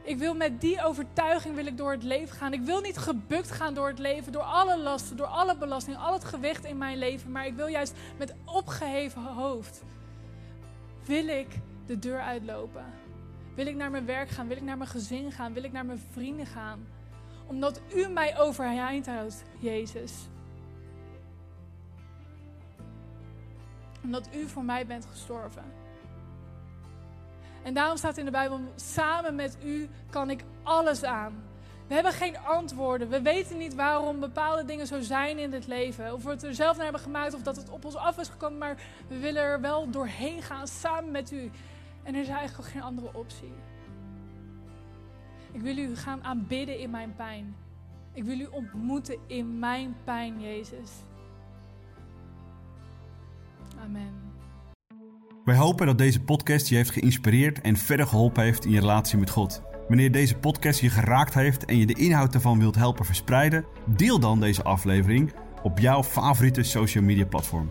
Ik 0.02 0.18
wil 0.18 0.34
met 0.34 0.60
die 0.60 0.84
overtuiging 0.84 1.54
wil 1.54 1.66
ik 1.66 1.76
door 1.76 1.90
het 1.90 2.02
leven 2.02 2.36
gaan. 2.36 2.52
Ik 2.52 2.60
wil 2.60 2.80
niet 2.80 2.98
gebukt 2.98 3.50
gaan 3.50 3.74
door 3.74 3.88
het 3.88 3.98
leven, 3.98 4.32
door 4.32 4.42
alle 4.42 4.78
lasten, 4.78 5.16
door 5.16 5.26
alle 5.26 5.56
belastingen, 5.56 6.00
al 6.00 6.12
het 6.12 6.24
gewicht 6.24 6.64
in 6.64 6.78
mijn 6.78 6.98
leven. 6.98 7.32
Maar 7.32 7.46
ik 7.46 7.54
wil 7.54 7.66
juist 7.66 7.94
met 8.18 8.34
opgeheven 8.44 9.22
hoofd, 9.22 9.82
wil 11.04 11.28
ik 11.28 11.48
de 11.86 11.98
deur 11.98 12.20
uitlopen. 12.20 12.84
Wil 13.54 13.66
ik 13.66 13.76
naar 13.76 13.90
mijn 13.90 14.06
werk 14.06 14.28
gaan? 14.28 14.48
Wil 14.48 14.56
ik 14.56 14.62
naar 14.62 14.76
mijn 14.76 14.90
gezin 14.90 15.32
gaan? 15.32 15.52
Wil 15.52 15.64
ik 15.64 15.72
naar 15.72 15.86
mijn 15.86 16.02
vrienden 16.10 16.46
gaan? 16.46 16.86
Omdat 17.46 17.80
u 17.94 18.08
mij 18.08 18.38
overeind 18.38 19.06
houdt, 19.06 19.44
Jezus. 19.58 20.12
Omdat 24.02 24.28
u 24.34 24.48
voor 24.48 24.64
mij 24.64 24.86
bent 24.86 25.06
gestorven. 25.06 25.64
En 27.62 27.74
daarom 27.74 27.96
staat 27.96 28.16
in 28.16 28.24
de 28.24 28.30
Bijbel: 28.30 28.60
samen 28.76 29.34
met 29.34 29.56
u 29.64 29.88
kan 30.10 30.30
ik 30.30 30.44
alles 30.62 31.02
aan. 31.02 31.44
We 31.86 31.94
hebben 31.94 32.12
geen 32.12 32.38
antwoorden. 32.38 33.08
We 33.08 33.22
weten 33.22 33.58
niet 33.58 33.74
waarom 33.74 34.20
bepaalde 34.20 34.64
dingen 34.64 34.86
zo 34.86 35.00
zijn 35.00 35.38
in 35.38 35.52
het 35.52 35.66
leven. 35.66 36.12
Of 36.12 36.22
we 36.22 36.30
het 36.30 36.42
er 36.42 36.54
zelf 36.54 36.74
naar 36.74 36.84
hebben 36.84 37.02
gemaakt 37.02 37.34
of 37.34 37.42
dat 37.42 37.56
het 37.56 37.70
op 37.70 37.84
ons 37.84 37.96
af 37.96 38.18
is 38.18 38.28
gekomen. 38.28 38.58
Maar 38.58 38.76
we 39.08 39.18
willen 39.18 39.42
er 39.42 39.60
wel 39.60 39.90
doorheen 39.90 40.42
gaan 40.42 40.66
samen 40.66 41.10
met 41.10 41.32
u. 41.32 41.50
En 42.06 42.14
er 42.14 42.20
is 42.20 42.28
eigenlijk 42.28 42.68
geen 42.68 42.82
andere 42.82 43.10
optie. 43.12 43.52
Ik 45.52 45.60
wil 45.60 45.78
u 45.78 45.96
gaan 45.96 46.24
aanbidden 46.24 46.78
in 46.78 46.90
mijn 46.90 47.14
pijn. 47.16 47.54
Ik 48.12 48.24
wil 48.24 48.40
u 48.40 48.46
ontmoeten 48.50 49.18
in 49.26 49.58
mijn 49.58 49.96
pijn, 50.04 50.40
Jezus. 50.40 50.90
Amen. 53.80 54.12
Wij 55.44 55.56
hopen 55.56 55.86
dat 55.86 55.98
deze 55.98 56.20
podcast 56.20 56.68
je 56.68 56.74
heeft 56.74 56.90
geïnspireerd 56.90 57.60
en 57.60 57.76
verder 57.76 58.06
geholpen 58.06 58.42
heeft 58.42 58.64
in 58.64 58.70
je 58.70 58.80
relatie 58.80 59.18
met 59.18 59.30
God. 59.30 59.62
Wanneer 59.88 60.12
deze 60.12 60.36
podcast 60.36 60.80
je 60.80 60.90
geraakt 60.90 61.34
heeft 61.34 61.64
en 61.64 61.76
je 61.76 61.86
de 61.86 61.94
inhoud 61.94 62.34
ervan 62.34 62.58
wilt 62.58 62.74
helpen 62.74 63.04
verspreiden, 63.04 63.64
deel 63.86 64.18
dan 64.18 64.40
deze 64.40 64.62
aflevering 64.62 65.32
op 65.62 65.78
jouw 65.78 66.02
favoriete 66.02 66.62
social 66.62 67.04
media 67.04 67.26
platform. 67.26 67.70